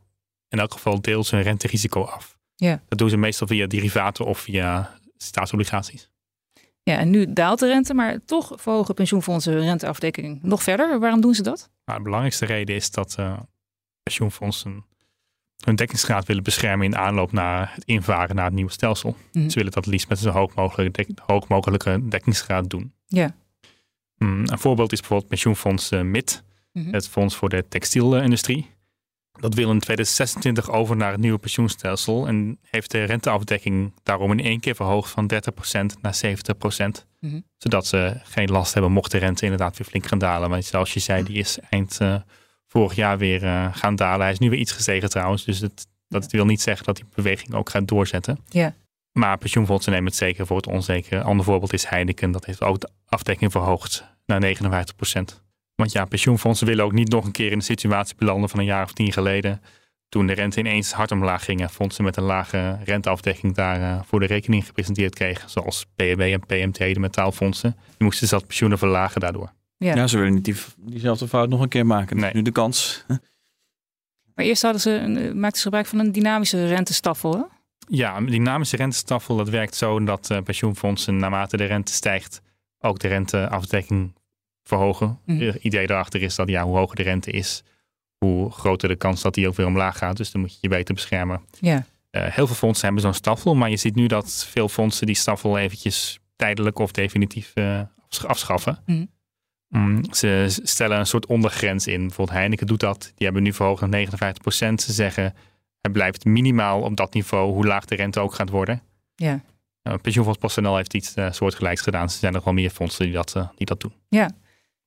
in 0.50 0.60
elk 0.60 0.72
geval 0.72 1.02
deels 1.02 1.32
hun 1.32 1.42
renterisico 1.42 2.04
af. 2.04 2.38
Ja. 2.56 2.82
Dat 2.88 2.98
doen 2.98 3.10
ze 3.10 3.18
meestal 3.18 3.48
via 3.48 3.68
derivaten 3.68 4.26
of 4.26 4.40
via 4.40 4.98
staatsobligaties. 5.18 6.10
Ja, 6.84 6.98
en 6.98 7.10
nu 7.10 7.34
daalt 7.34 7.60
de 7.60 7.68
rente, 7.68 7.94
maar 7.94 8.20
toch 8.26 8.54
verhogen 8.56 8.94
pensioenfondsen 8.94 9.54
hun 9.54 9.64
renteafdekking 9.64 10.44
nog 10.44 10.64
verder. 10.64 11.00
Waarom 11.00 11.22
doen 11.22 11.34
ze 11.34 11.44
dat? 11.44 11.70
Maar 11.86 11.98
de 11.98 12.04
belangrijkste 12.04 12.46
reden 12.46 12.76
is 12.76 12.92
dat 12.92 13.16
eh, 13.18 13.40
pensioenfondsen 14.04 14.86
hun 15.64 15.76
dekkingsgraad 15.76 16.26
willen 16.26 16.44
beschermen 16.44 16.86
in 16.86 16.98
aanloop 16.98 17.32
naar 17.32 17.72
het 17.76 17.84
invaren 17.86 18.36
naar 18.36 18.46
het 18.46 18.54
nieuwe 18.54 18.72
stelsel. 18.72 19.16
Mhm. 19.32 19.50
Ze 19.50 19.56
willen 19.58 19.72
dat 19.72 19.86
liefst 19.86 20.10
met 20.10 20.20
zo 20.20 20.30
hoog 20.30 20.56
mogelijke, 20.56 21.04
dek- 21.04 21.20
hoog 21.26 21.48
mogelijke 21.48 22.08
dekkingsgraad 22.10 22.70
doen. 22.70 22.94
Ja. 23.08 23.36
Mm, 24.18 24.44
een 24.46 24.60
voorbeeld 24.60 24.92
is 24.92 25.00
bijvoorbeeld 25.00 25.30
pensioenfonds 25.30 25.92
eh, 25.92 26.02
MIT, 26.02 26.44
Mhm. 26.72 26.94
het 26.94 27.08
fonds 27.08 27.36
voor 27.36 27.50
de 27.50 27.66
textielindustrie. 27.70 28.74
Dat 29.40 29.54
wil 29.54 29.72
in 29.72 29.80
2026 29.80 30.70
over 30.72 30.96
naar 30.96 31.12
het 31.12 31.20
nieuwe 31.20 31.38
pensioenstelsel 31.38 32.28
en 32.28 32.58
heeft 32.70 32.92
de 32.92 33.04
renteafdekking 33.04 33.94
daarom 34.04 34.32
in 34.32 34.40
één 34.40 34.60
keer 34.60 34.76
verhoogd 34.76 35.10
van 35.12 35.28
30% 35.28 35.96
naar 36.02 36.16
70%. 36.16 37.06
Mhm. 37.20 37.40
Zodat 37.58 37.86
ze 37.88 38.20
geen 38.24 38.50
last 38.52 38.74
hebben 38.74 38.92
mocht 38.92 39.12
de 39.12 39.18
rente 39.18 39.44
inderdaad 39.44 39.78
weer 39.78 39.88
flink 39.88 40.06
gaan 40.06 40.20
dalen. 40.20 40.50
Want 40.50 40.66
zoals 40.66 40.94
je 40.94 41.00
zei, 41.00 41.24
die 41.24 41.38
is 41.38 41.58
eind 41.70 41.98
eh, 42.02 42.16
vorig 42.76 42.96
jaar 42.96 43.18
weer 43.18 43.44
eh, 43.44 43.68
gaan 43.72 43.96
dalen. 43.96 44.22
Hij 44.22 44.32
is 44.32 44.40
nu 44.40 44.50
weer 44.50 44.60
iets 44.60 44.72
gestegen 44.72 45.10
trouwens, 45.10 45.46
dus 45.46 45.60
het, 45.60 45.88
dat 46.08 46.32
wil 46.32 46.46
niet 46.46 46.62
zeggen 46.62 46.86
dat 46.86 46.96
die 46.96 47.06
beweging 47.16 47.54
ook 47.54 47.70
gaat 47.70 47.88
doorzetten. 47.88 48.40
Ja. 48.50 48.76
Maar 49.12 49.38
pensioenfondsen 49.38 49.92
nemen 49.92 50.08
het 50.08 50.16
zeker 50.16 50.46
voor 50.46 50.58
het 50.58 50.68
onzekere. 50.68 51.22
Ander 51.22 51.46
voorbeeld 51.46 51.74
is 51.74 51.86
Heineken. 51.86 52.32
Dat 52.32 52.46
heeft 52.46 52.62
ook 52.62 52.80
de 52.80 52.90
afdekking 53.06 53.52
verhoogd 53.52 54.06
naar 54.26 54.42
59%. 54.42 55.42
Want 55.76 55.92
ja, 55.92 56.06
pensioenfondsen 56.06 56.68
willen 56.68 56.86
ook 56.86 56.92
niet 56.92 57.10
nog 57.10 57.26
een 57.26 57.32
keer 57.32 57.52
in 57.52 57.58
de 57.58 57.64
situatie 57.64 58.16
belanden 58.16 58.50
van 58.50 58.60
een 58.60 58.66
jaar 58.66 58.84
of 58.84 58.94
tien 58.94 59.12
geleden. 59.12 59.62
Toen 60.10 60.28
de 60.28 60.34
rente 60.34 60.60
ineens 60.60 60.92
hard 60.92 61.12
omlaag 61.12 61.44
ging. 61.44 61.72
Fondsen 61.72 62.04
met 62.04 62.18
een 62.18 62.24
lage 62.24 62.78
renteafdekking 62.84 63.56
daar 63.56 63.82
eh, 63.82 64.04
voor 64.06 64.20
de 64.20 64.26
rekening 64.26 64.66
gepresenteerd 64.66 65.16
kregen. 65.16 65.50
Zoals 65.50 65.86
PNB 65.96 66.20
en 66.20 66.40
PMT, 66.40 66.78
de 66.78 67.00
metaalfondsen. 67.00 67.72
Die 67.72 68.08
moesten 68.08 68.28
zelfs 68.28 68.46
pensioenen 68.46 68.78
verlagen 68.78 69.22
daardoor. 69.22 69.54
Ja. 69.78 69.96
Ja, 69.96 70.08
ze 70.08 70.18
willen 70.18 70.34
niet 70.34 70.46
die, 70.46 70.56
diezelfde 70.78 71.28
fout 71.28 71.50
nog 71.50 71.62
een 71.62 71.70
keer 71.70 71.86
maken. 71.86 72.18
Nee. 72.18 72.34
Nu 72.34 72.42
de 72.42 72.52
kans. 72.52 73.06
Maar 74.36 74.46
eerst 74.46 74.62
hadden 74.62 74.82
ze, 74.82 74.92
een- 74.92 75.18
eh, 75.18 75.32
maakten 75.34 75.58
ze 75.58 75.64
gebruik 75.64 75.86
van 75.86 76.00
een 76.00 76.12
dynamische 76.12 76.68
rentestaffel. 76.68 77.34
Hè? 77.34 77.42
Ja, 77.88 78.18
een 78.18 78.26
dynamische 78.26 78.76
rentestafel 78.78 79.36
dat 79.38 79.50
werkt 79.50 79.76
zo 79.76 80.04
dat 80.04 80.30
eh, 80.30 80.42
pensioenfondsen 80.42 81.18
naarmate 81.18 81.58
de 81.58 81.66
rente 81.66 81.94
stijgt 81.94 82.42
ook 82.80 83.00
de 83.00 83.08
renteafdekking 83.08 84.16
verhogen. 84.64 85.20
Mhm. 85.26 85.40
Het 85.46 85.56
idee 85.64 85.88
daarachter 85.88 86.22
is 86.22 86.36
dat 86.36 86.50
ja, 86.50 86.64
hoe 86.64 86.78
hoger 86.78 86.96
de 86.96 87.04
rente 87.04 87.32
is, 87.32 87.64
hoe 88.18 88.52
groter 88.52 88.90
de 88.90 88.96
kans 88.96 89.22
dat 89.22 89.34
die 89.34 89.48
ook 89.48 89.56
weer 89.56 89.66
omlaag 89.66 89.98
gaat. 89.98 90.18
Dus 90.18 90.32
dan 90.32 90.42
moet 90.42 90.52
je 90.52 90.58
je 90.62 90.68
beter 90.70 90.94
beschermen. 90.94 91.42
Ja. 91.60 91.86
Eh, 92.10 92.24
heel 92.28 92.48
veel 92.48 92.56
fondsen 92.56 92.86
hebben 92.86 93.04
zo'n 93.04 93.14
staffel, 93.14 93.56
maar 93.56 93.70
je 93.70 93.78
ziet 93.78 93.96
nu 93.96 94.08
dat 94.08 94.46
veel 94.50 94.70
fondsen 94.70 95.06
die 95.06 95.16
staffel 95.16 95.58
eventjes 95.58 96.20
tijdelijk 96.36 96.80
of 96.80 96.92
definitief 96.92 97.52
eh, 97.54 97.82
afsch- 98.08 98.26
afschaffen. 98.26 98.80
Mhm. 98.86 99.06
Mm, 99.76 100.14
ze 100.14 100.46
stellen 100.64 101.00
een 101.00 101.06
soort 101.06 101.26
ondergrens 101.26 101.88
in. 101.88 102.00
Bijvoorbeeld 102.00 102.38
Heineken 102.38 102.68
doet 102.68 102.80
dat. 102.80 103.02
Die 103.02 103.26
hebben 103.26 103.44
nu 103.44 103.54
verhoogd 103.54 103.82
naar 103.82 104.08
59% 104.08 104.82
Ze 104.82 104.94
zeggen 104.94 105.34
het 105.82 105.92
blijft 105.92 106.26
minimaal 106.26 106.82
op 106.82 106.96
dat 106.96 107.14
niveau, 107.14 107.54
hoe 107.54 107.66
laag 107.66 107.86
de 107.86 107.96
rente 107.96 108.20
ook 108.20 108.34
gaat 108.34 108.50
worden. 108.50 108.82
Ja. 109.16 109.42
Uh, 109.84 109.94
Pensioenfonds 110.02 110.40
PostNL 110.40 110.76
heeft 110.76 110.94
iets 110.94 111.14
eh, 111.14 111.32
soortgelijks 111.32 111.82
gedaan. 111.82 112.04
Er 112.04 112.10
zijn 112.10 112.34
nog 112.34 112.44
wel 112.44 112.54
meer 112.54 112.70
fondsen 112.70 113.06
die 113.06 113.14
dat, 113.14 113.36
eh, 113.36 113.48
die 113.56 113.66
dat 113.66 113.80
doen. 113.80 113.94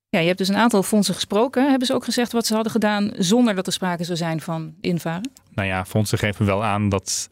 ja, 0.08 0.18
je 0.18 0.26
hebt 0.26 0.38
dus 0.38 0.48
een 0.48 0.56
aantal 0.56 0.82
fondsen 0.82 1.14
gesproken. 1.14 1.68
Hebben 1.68 1.86
ze 1.86 1.94
ook 1.94 2.04
gezegd 2.04 2.32
wat 2.32 2.46
ze 2.46 2.54
hadden 2.54 2.72
gedaan 2.72 3.10
zonder 3.16 3.54
dat 3.54 3.66
er 3.66 3.72
sprake 3.72 4.04
zou 4.04 4.16
zijn 4.16 4.40
van 4.40 4.74
invaren? 4.80 5.30
Nou 5.50 5.68
ja, 5.68 5.84
fondsen 5.84 6.18
geven 6.18 6.46
wel 6.46 6.64
aan 6.64 6.88
dat 6.88 7.28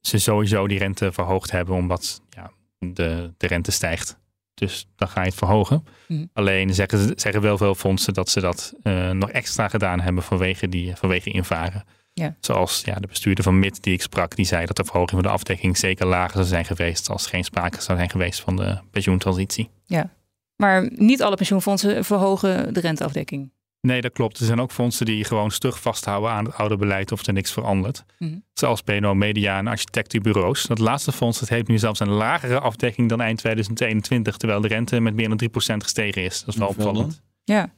ze 0.00 0.18
sowieso 0.18 0.66
die 0.66 0.78
rente 0.78 1.12
verhoogd 1.12 1.50
hebben, 1.50 1.74
omdat 1.74 2.22
ja, 2.30 2.50
de, 2.78 3.32
de 3.36 3.46
rente 3.46 3.70
stijgt. 3.70 4.18
Dus 4.58 4.86
dan 4.96 5.08
ga 5.08 5.20
je 5.20 5.26
het 5.26 5.36
verhogen. 5.36 5.84
Mhm. 6.08 6.24
Alleen 6.32 6.74
zeggen, 6.74 6.98
ze- 6.98 7.12
zeggen 7.16 7.42
wel 7.42 7.56
veel 7.58 7.74
fondsen 7.74 8.14
dat 8.14 8.28
ze 8.28 8.40
dat 8.40 8.74
eh, 8.82 9.10
nog 9.10 9.30
extra 9.30 9.68
gedaan 9.68 10.00
hebben 10.00 10.22
vanwege, 10.22 10.68
die, 10.68 10.96
vanwege 10.96 11.30
invaren. 11.30 11.84
Ja. 12.12 12.36
Zoals 12.40 12.82
ja, 12.84 12.94
de 12.94 13.06
bestuurder 13.06 13.44
van 13.44 13.58
MIT 13.58 13.82
die 13.82 13.92
ik 13.92 14.02
sprak, 14.02 14.36
die 14.36 14.44
zei 14.46 14.66
dat 14.66 14.76
de 14.76 14.84
verhoging 14.84 15.10
van 15.10 15.22
de 15.22 15.28
afdekking 15.28 15.76
zeker 15.78 16.06
lager 16.06 16.32
zou 16.34 16.46
zijn 16.46 16.64
geweest 16.64 17.08
als 17.10 17.26
geen 17.26 17.44
sprake 17.44 17.80
zou 17.82 17.98
zijn 17.98 18.10
geweest 18.10 18.40
van 18.40 18.56
de 18.56 18.78
pensioentransitie. 18.90 19.70
Maar 20.56 20.90
niet 20.94 21.22
alle 21.22 21.36
pensioenfondsen 21.36 22.04
verhogen 22.04 22.74
de 22.74 22.80
renteafdekking. 22.80 23.50
Nee, 23.80 24.00
dat 24.00 24.12
klopt. 24.12 24.38
Er 24.38 24.46
zijn 24.46 24.60
ook 24.60 24.72
fondsen 24.72 25.06
die 25.06 25.24
gewoon 25.24 25.50
stug 25.50 25.80
vasthouden 25.80 26.30
aan 26.30 26.44
het 26.44 26.54
oude 26.54 26.76
beleid 26.76 27.12
of 27.12 27.26
er 27.26 27.32
niks 27.32 27.52
verandert. 27.52 28.04
Mhm. 28.18 28.38
Zoals 28.52 28.82
PNO 28.82 29.14
Media 29.14 29.58
en 29.58 29.66
architectenbureaus. 29.66 30.62
Dat 30.62 30.78
laatste 30.78 31.12
fonds 31.12 31.40
dat 31.40 31.48
heeft 31.48 31.68
nu 31.68 31.78
zelfs 31.78 32.00
een 32.00 32.08
lagere 32.08 32.60
afdekking 32.60 33.08
dan 33.08 33.20
eind 33.20 33.38
2021, 33.38 34.36
terwijl 34.36 34.60
de 34.60 34.68
rente 34.68 35.00
met 35.00 35.14
meer 35.14 35.28
dan 35.28 35.38
3% 35.38 35.82
gestegen 35.82 36.22
is. 36.22 36.38
Dat 36.44 36.54
is 36.54 36.60
wel 36.60 36.68
opvallend. 36.68 37.20
Ja, 37.44 37.70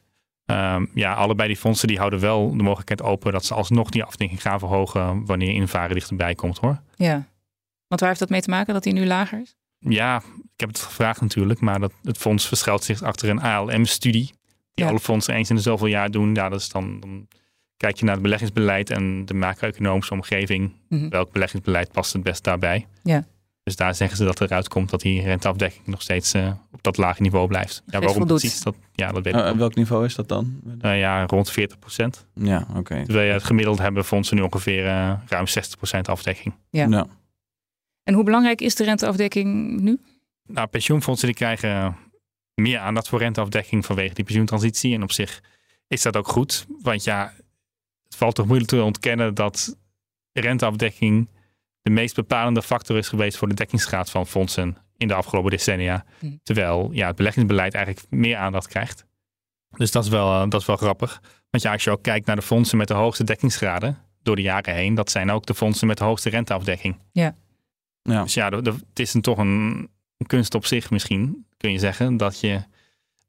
Ehm, 0.51 0.87
ja, 0.95 1.15
allebei 1.15 1.49
die 1.49 1.57
fondsen 1.57 1.89
die 1.89 1.99
houden 1.99 2.21
wel 2.21 2.57
de 2.57 2.63
mogelijkheid 2.63 3.03
open 3.03 3.33
dat 3.33 3.45
ze 3.45 3.55
alsnog 3.55 3.91
die 3.91 4.05
afdekking 4.05 4.43
gaan 4.43 4.59
verhogen 4.59 5.27
wanneer 5.27 5.55
invaren 5.55 5.95
dichterbij 5.95 6.35
komt 6.35 6.59
hoor. 6.59 6.81
ja. 6.97 7.29
Want 7.87 8.03
waar 8.03 8.11
heeft 8.11 8.21
dat 8.21 8.31
mee 8.31 8.41
te 8.41 8.51
maken 8.51 8.75
dat 8.75 8.83
die 8.83 8.93
nu 8.93 9.07
lager 9.07 9.41
is? 9.41 9.57
Ja, 9.79 10.17
ik 10.55 10.61
heb 10.61 10.69
het 10.69 10.81
gevraagd 10.81 11.21
natuurlijk, 11.21 11.61
maar 11.61 11.81
dat, 11.81 11.93
het 12.03 12.19
fonds 12.19 12.47
verschuilt 12.49 12.85
zich 12.85 13.03
achter 13.03 13.29
een 13.29 13.41
ALM-studie. 13.41 14.31
Die 14.81 14.88
Ja. 14.88 14.95
alle 14.95 15.05
fondsen 15.05 15.35
eens 15.35 15.51
in 15.51 15.57
de 15.57 15.62
zoveel 15.62 15.87
jaar 15.87 16.11
doen. 16.11 16.35
Ja, 16.35 16.49
dat 16.49 16.61
is 16.61 16.69
dan, 16.69 17.01
dan 17.01 17.27
kijk 17.77 17.97
je 17.97 18.05
naar 18.05 18.14
het 18.14 18.23
beleggingsbeleid 18.23 18.90
en 18.90 19.25
de 19.25 19.35
macro-economische 19.35 20.12
omgeving. 20.14 20.73
Mhm. 20.88 21.09
Welk 21.09 21.33
beleggingsbeleid 21.33 21.93
past 21.93 22.12
het 22.12 22.23
best 22.23 22.45
daarbij? 22.45 22.87
Ja. 23.03 23.25
Dus 23.62 23.77
daar 23.77 23.95
zeggen 23.95 24.16
ze 24.16 24.25
dat 24.25 24.40
eruit 24.40 24.69
komt 24.69 24.90
dat 24.90 25.01
die 25.01 25.23
renteafdekking 25.23 25.87
nog 25.87 26.03
steeds 26.03 26.35
eh, 26.35 26.53
op 26.73 26.83
dat 26.83 26.97
lage 26.97 27.23
niveau 27.23 27.47
blijft. 27.49 27.83
Ja, 27.87 27.93
waarom 27.99 28.16
voldoet. 28.16 28.38
precies? 28.40 28.62
Dat, 28.62 28.77
ja, 28.93 29.12
dat 29.12 29.25
weet 29.25 29.35
ik 29.35 29.40
Uh, 29.40 29.47
ook. 29.49 29.57
welk 29.57 29.75
niveau 29.75 30.05
is 30.05 30.14
dat 30.14 30.29
dan? 30.29 30.61
Nou 30.79 30.95
ja, 30.97 31.27
rond 31.27 31.51
40 31.51 31.79
procent. 31.79 32.27
Ja, 32.35 32.66
oké. 32.77 33.03
Terwijl 33.05 33.27
je 33.27 33.33
het 33.33 33.45
gemiddeld 33.45 33.79
hebben 33.79 34.05
fondsen 34.05 34.37
nu 34.37 34.43
ongeveer 34.43 34.87
eh, 34.87 35.12
ruim 35.29 35.47
60 35.47 35.77
procent 35.77 36.09
afdekking. 36.09 36.55
Ja. 36.71 36.87
Nou, 36.87 37.07
En 38.03 38.14
hoe 38.14 38.25
belangrijk 38.25 38.61
is 38.61 38.75
de 38.75 38.85
renteafdekking 38.85 39.81
nu? 39.81 39.99
Nou, 40.47 40.66
pensioenfondsen 40.66 41.27
die 41.27 41.37
krijgen 41.37 41.97
meer 42.61 42.79
aandacht 42.79 43.09
voor 43.09 43.18
renteafdekking 43.18 43.87
vanwege 43.87 44.14
die 44.14 44.25
pensioentransitie. 44.25 44.94
En 44.94 45.03
op 45.03 45.12
zich 45.12 45.40
is 45.88 46.03
dat 46.03 46.16
ook 46.16 46.29
goed. 46.29 46.66
Want 46.83 47.05
ja, 47.05 47.33
het 48.05 48.16
valt 48.16 48.35
toch 48.35 48.46
moeilijk 48.46 48.70
te 48.70 48.83
ontkennen 48.83 49.35
dat 49.35 49.77
renteafdekking 50.33 51.29
de 51.83 51.90
meest 51.90 52.14
bepalende 52.14 52.62
factor 52.62 52.96
is 52.96 53.09
geweest 53.09 53.37
voor 53.38 53.49
de 53.49 53.55
dekkingsgraad 53.55 54.11
van 54.11 54.27
fondsen 54.27 54.77
in 54.96 55.09
de 55.09 55.14
afgelopen 55.14 55.51
decennia. 55.51 56.05
Hm. 56.18 56.37
Terwijl 56.42 56.88
ja, 56.92 57.07
het 57.07 57.16
beleggingsbeleid 57.16 57.75
eigenlijk 57.75 58.07
meer 58.11 58.37
aandacht 58.37 58.68
krijgt. 58.68 59.05
Dus 59.77 59.90
dat 59.90 60.05
is 60.05 60.11
wel, 60.11 60.42
eh, 60.42 60.49
dat 60.51 60.61
is 60.61 60.66
wel 60.66 60.77
grappig. 60.77 61.20
Want 61.51 61.62
ja, 61.62 61.73
als 61.73 61.85
je 61.85 61.90
ook 61.90 62.03
kijkt 62.03 62.27
naar 62.27 62.37
de 62.37 62.42
fondsen 62.42 62.79
met 62.79 62.88
de 62.88 62.94
hoogste 62.94 63.25
dekkingsgraden 63.25 63.99
door 64.23 64.37
de 64.37 64.42
jaren 64.42 64.75
heen, 64.75 64.94
dat 64.94 65.11
zijn 65.11 65.31
ook 65.31 65.46
de 65.46 65.55
fondsen 65.55 65.87
met 65.87 65.99
de 65.99 66.05
hoogste 66.05 66.31
renteafdekking. 66.31 66.99
Ja. 67.12 67.37
Dus 68.03 68.35
ja, 68.35 68.51
de- 68.51 68.62
de- 68.62 68.70
het 68.88 68.99
is 68.99 69.14
een, 69.14 69.20
toch 69.20 69.38
een, 69.38 69.88
een 70.16 70.27
kunst 70.27 70.55
op 70.55 70.66
zich 70.66 70.90
misschien, 70.90 71.46
kun 71.61 71.73
je 71.73 71.79
zeggen, 71.79 72.16
dat 72.16 72.40
je 72.40 72.62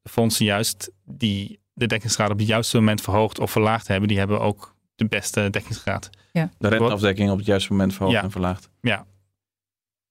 de 0.02 0.10
fondsen 0.10 0.46
juist 0.46 0.92
die 1.06 1.60
de 1.74 1.88
dekkingsgraad 1.88 2.30
op 2.32 2.38
het 2.38 2.48
juiste 2.48 2.78
moment 2.78 3.02
verhoogd 3.02 3.40
of 3.40 3.52
verlaagd 3.52 3.88
hebben, 3.88 4.08
die 4.08 4.18
hebben 4.18 4.40
ook 4.40 4.76
de 4.96 5.06
beste 5.06 5.50
dekkingsgraad. 5.50 6.10
De 6.32 6.68
renteafdekking 6.68 7.32
op 7.32 7.38
het 7.38 7.46
juiste 7.46 7.72
moment 7.72 7.94
verhoogd 7.94 8.16
Ja. 8.16 8.24
en 8.24 8.32
verlaagd. 8.32 8.70
Ja. 8.82 9.06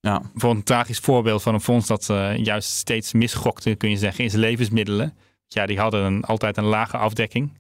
Ja. 0.00 0.18
Bijvoorbeeld 0.18 0.56
een 0.56 0.62
tragisch 0.62 0.98
voorbeeld 0.98 1.42
van 1.42 1.54
een 1.54 1.61
fonds 1.61 1.87
dat 1.87 2.11
eh, 2.11 2.37
juist 2.37 2.70
steeds 2.70 3.12
misgokte, 3.12 3.74
kun 3.74 3.90
je 3.90 3.96
zeggen, 3.96 4.24
is 4.24 4.33
levensmiddelen. 4.33 5.16
Ja, 5.46 5.66
die 5.66 5.78
hadden 5.78 6.04
een, 6.04 6.24
altijd 6.24 6.56
een 6.56 6.64
lage 6.64 6.96
afdekking. 6.96 7.59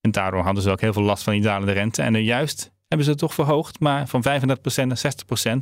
En 0.00 0.10
daardoor 0.10 0.42
hadden 0.42 0.62
ze 0.62 0.70
ook 0.70 0.80
heel 0.80 0.92
veel 0.92 1.02
last 1.02 1.22
van 1.22 1.32
die 1.32 1.42
dalende 1.42 1.72
rente. 1.72 2.02
En 2.02 2.12
nu 2.12 2.18
juist 2.18 2.70
hebben 2.88 3.04
ze 3.06 3.10
het 3.12 3.20
toch 3.20 3.34
verhoogd, 3.34 3.80
maar 3.80 4.08
van 4.08 4.22
35% 4.22 4.86
naar 4.86 5.00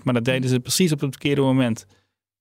60%. 0.01 0.05
Maar 0.05 0.15
dat 0.15 0.25
deden 0.25 0.51
ze 0.51 0.61
precies 0.61 0.93
op 0.93 1.01
het 1.01 1.11
verkeerde 1.11 1.41
moment. 1.41 1.87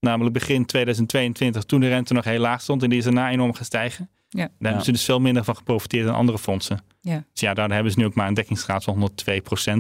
Namelijk 0.04 0.34
begin 0.34 0.66
2022, 0.66 1.64
toen 1.64 1.80
de 1.80 1.88
rente 1.88 2.14
nog 2.14 2.24
heel 2.24 2.40
laag 2.40 2.62
stond 2.62 2.84
en 2.84 2.90
die 2.90 2.98
is 2.98 3.04
daarna 3.04 3.30
enorm 3.30 3.54
gestegen. 3.54 4.10
Ja. 4.30 4.40
Daar 4.40 4.52
hebben 4.60 4.84
ze 4.86 4.92
dus 4.92 5.06
veel 5.06 5.20
minder 5.20 5.44
van 5.44 5.56
geprofiteerd 5.56 6.06
dan 6.06 6.16
andere 6.16 6.38
fondsen. 6.40 6.82
Ja. 7.02 7.24
Dus 7.32 7.42
ja, 7.42 7.54
daar 7.54 7.72
hebben 7.72 7.92
ze 7.92 8.00
nu 8.00 8.06
ook 8.06 8.14
maar 8.16 8.28
een 8.28 8.34
dekkingsgraad 8.34 8.84
van 8.84 9.00
102% 9.00 9.08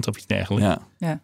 of 0.07 0.17
iets 0.17 0.25
dergelijks. 0.25 0.65
Ja. 0.65 0.81
Ja. 0.97 1.21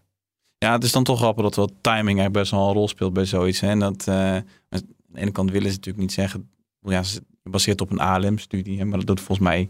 ja, 0.57 0.71
het 0.71 0.83
is 0.83 0.91
dan 0.91 1.03
toch 1.03 1.17
grappig 1.19 1.43
dat 1.43 1.55
wel 1.55 1.71
timing 1.81 2.05
eigenlijk 2.05 2.33
best 2.33 2.51
wel 2.51 2.67
een 2.67 2.73
rol 2.73 2.87
speelt 2.87 3.13
bij 3.13 3.25
zoiets. 3.25 3.59
Hè? 3.59 3.67
En 3.69 3.79
dat, 3.79 4.07
eh, 4.07 4.15
aan 4.35 4.43
de 4.69 4.83
ene 5.13 5.31
kant 5.31 5.51
willen 5.51 5.69
ze 5.69 5.75
natuurlijk 5.75 6.03
niet 6.03 6.13
zeggen, 6.13 6.49
ja, 6.81 7.03
ze 7.03 7.21
gebaseerd 7.43 7.81
op 7.81 7.91
een 7.91 7.99
ALM-studie, 7.99 8.85
maar 8.85 8.97
dat 8.97 9.07
doet 9.07 9.19
volgens 9.19 9.47
mij 9.47 9.69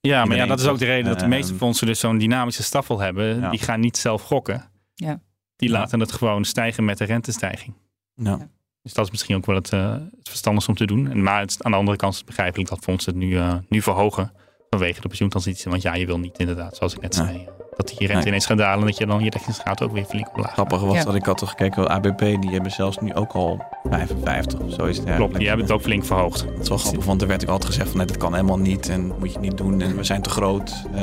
Ja, 0.00 0.24
maar 0.24 0.36
ja, 0.36 0.46
dat 0.46 0.60
is 0.60 0.66
ook 0.66 0.78
de 0.78 0.84
reden 0.84 1.10
dat 1.10 1.20
de 1.20 1.26
meeste 1.26 1.50
ehm, 1.50 1.58
fondsen 1.58 1.86
dus 1.86 2.00
zo'n 2.00 2.18
dynamische 2.18 2.62
staffel 2.62 2.98
hebben. 3.00 3.40
Ja. 3.40 3.50
Die 3.50 3.58
gaan 3.60 3.80
niet 3.80 3.96
zelf 3.96 4.22
gokken. 4.22 4.70
Ja. 4.94 5.20
Die 5.56 5.70
Ja. 5.70 5.78
laten 5.78 6.00
het 6.00 6.12
gewoon 6.12 6.44
stijgen 6.44 6.84
met 6.84 6.98
de 6.98 7.04
rentestijging. 7.04 7.74
Ja. 8.14 8.48
Dus 8.82 8.92
dat 8.94 9.04
is 9.04 9.10
misschien 9.10 9.36
ook 9.36 9.46
wel 9.46 9.56
het, 9.56 9.72
eh, 9.72 9.90
het 9.92 10.28
verstandigste 10.28 10.70
om 10.70 10.76
te 10.76 10.86
doen. 10.86 11.10
En, 11.10 11.22
maar 11.22 11.40
het, 11.40 11.56
aan 11.64 11.70
de 11.70 11.76
andere 11.76 11.96
kant 11.96 12.12
is 12.12 12.18
het 12.18 12.26
begrijpelijk 12.28 12.68
dat 12.68 12.78
fondsen 12.82 13.12
het 13.12 13.20
nu, 13.22 13.36
eh, 13.38 13.54
nu 13.68 13.82
verhogen 13.82 14.32
vanwege 14.70 15.00
de 15.00 15.08
pensioentransitie. 15.08 15.70
Want 15.70 15.82
ja, 15.82 15.94
je 15.94 16.06
wil 16.06 16.18
niet 16.18 16.38
inderdaad, 16.38 16.76
zoals 16.76 16.94
ik 16.94 17.00
net 17.00 17.14
zei, 17.14 17.28
eh, 17.36 17.48
dat 17.76 17.88
die 17.88 17.98
rente 17.98 18.14
Nee. 18.14 18.26
ineens 18.26 18.46
gaat 18.46 18.58
dalen. 18.58 18.80
en 18.80 18.86
Dat 18.86 18.96
je 18.96 19.06
dan 19.06 19.24
je 19.24 19.30
dekkingsgraad 19.30 19.82
ook 19.82 19.92
weer 19.92 20.04
flink 20.04 20.34
omlaag. 20.36 20.52
Grappig 20.52 20.80
was 20.80 20.94
Ja. 20.96 21.04
dat 21.04 21.14
ik 21.14 21.24
had 21.24 21.38
toch 21.38 21.48
gekeken, 21.48 21.80
wel, 21.82 21.90
ABP 21.90 22.18
die 22.18 22.50
hebben 22.50 22.70
zelfs 22.70 22.98
nu 22.98 23.14
ook 23.14 23.32
al 23.32 23.64
55 23.90 24.60
of 24.60 24.72
zoiets. 24.72 25.00
Klopt, 25.16 25.36
die 25.36 25.46
hebben 25.48 25.66
het 25.66 25.74
ook 25.74 25.82
flink 25.82 26.04
verhoogd. 26.04 26.46
Dat 26.46 26.60
is 26.62 26.68
wel 26.68 26.78
grappig, 26.78 27.04
want 27.04 27.22
er 27.22 27.28
werd 27.28 27.42
ook 27.42 27.48
altijd 27.48 27.70
gezegd 27.70 27.88
van 27.88 27.98
nee, 27.98 28.06
dat 28.06 28.16
kan 28.16 28.32
helemaal 28.34 28.58
niet 28.58 28.88
en 28.88 29.06
moet 29.18 29.32
je 29.32 29.38
niet 29.38 29.56
doen. 29.56 29.80
En 29.80 29.96
we 29.96 30.04
zijn 30.04 30.22
te 30.22 30.30
groot 30.30 30.84
eh, 30.94 31.02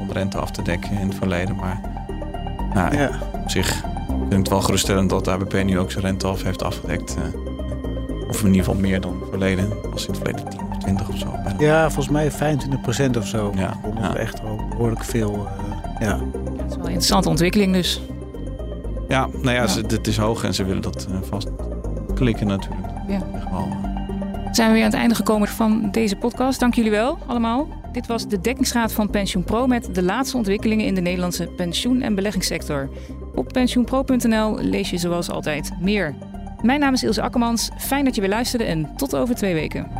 om 0.00 0.12
rente 0.12 0.38
af 0.38 0.50
te 0.50 0.62
dekken 0.62 0.90
in 0.90 1.08
het 1.08 1.16
verleden. 1.16 1.56
Maar 1.56 1.80
nou, 2.74 2.96
Ja. 2.96 3.10
op 3.32 3.50
zich 3.50 3.82
vind 4.28 4.32
ik 4.32 4.38
het 4.38 4.48
wel 4.48 4.60
geruststellend 4.60 5.10
dat 5.10 5.24
de 5.24 5.30
ABP 5.30 5.64
nu 5.64 5.78
ook 5.78 5.90
zijn 5.90 6.04
rente 6.04 6.26
af 6.26 6.42
heeft 6.42 6.62
afgedekt. 6.62 7.16
eh. 7.16 7.40
of 8.28 8.40
in 8.40 8.46
ieder 8.46 8.64
geval 8.64 8.80
meer 8.80 9.00
dan 9.00 9.16
het 9.20 9.28
verleden. 9.28 9.68
Was 9.90 10.06
in 10.06 10.12
het 10.14 10.22
verleden 10.22 10.48
10 10.50 10.60
of 10.70 10.76
20 10.78 11.08
of 11.08 11.18
zo. 11.18 11.30
bijna. 11.44 11.54
ja, 11.58 11.90
volgens 11.90 12.08
mij 12.08 12.30
25% 12.32 13.16
of 13.18 13.26
zo. 13.26 13.52
Ja, 13.56 13.78
Vonden 13.82 14.02
ja. 14.02 14.14
echt 14.16 14.42
wel 14.42 14.60
behoorlijk 14.70 15.04
veel. 15.04 15.46
eh, 15.46 16.06
ja. 16.08 16.18
Het 16.18 16.70
is 16.70 16.76
wel 16.76 16.84
een 16.84 16.90
interessante 16.90 17.28
ontwikkeling 17.28 17.72
dus. 17.72 18.00
Ja, 19.08 19.26
nou 19.32 19.50
ja, 19.50 19.52
Ja. 19.62 19.66
Ze, 19.66 19.80
het 19.86 20.06
is 20.06 20.16
hoog 20.16 20.44
en 20.44 20.54
ze 20.54 20.64
willen 20.64 20.82
dat 20.82 21.06
eh, 21.10 21.16
vast 21.28 21.48
klikken 22.14 22.46
natuurlijk. 22.46 22.86
Ja. 23.08 23.20
Echt 23.34 23.50
wel, 23.50 23.68
Zijn 24.52 24.68
we 24.68 24.74
weer 24.74 24.84
aan 24.84 24.90
het 24.90 24.98
einde 25.00 25.14
gekomen 25.14 25.48
van 25.48 25.88
deze 25.92 26.16
podcast. 26.16 26.60
Dank 26.60 26.74
jullie 26.74 26.90
wel 26.90 27.18
allemaal. 27.26 27.68
Dit 27.92 28.06
was 28.06 28.28
de 28.28 28.40
dekkingsgraad 28.40 28.92
van 28.92 29.10
Pensioen 29.10 29.44
Pro 29.44 29.66
met 29.66 29.94
de 29.94 30.02
laatste 30.02 30.36
ontwikkelingen 30.36 30.86
in 30.86 30.94
de 30.94 31.00
Nederlandse 31.00 31.46
pensioen- 31.46 32.02
en 32.02 32.14
beleggingssector. 32.14 32.88
Op 33.38 33.52
pensioenpro.nl 33.52 34.58
lees 34.60 34.90
je 34.90 34.98
zoals 34.98 35.30
altijd 35.30 35.72
meer. 35.80 36.14
Mijn 36.62 36.80
naam 36.80 36.92
is 36.92 37.02
Ilse 37.02 37.22
Akkermans. 37.22 37.70
Fijn 37.78 38.04
dat 38.04 38.14
je 38.14 38.20
weer 38.20 38.30
luisterde 38.30 38.64
en 38.64 38.96
tot 38.96 39.16
over 39.16 39.34
twee 39.34 39.54
weken. 39.54 39.97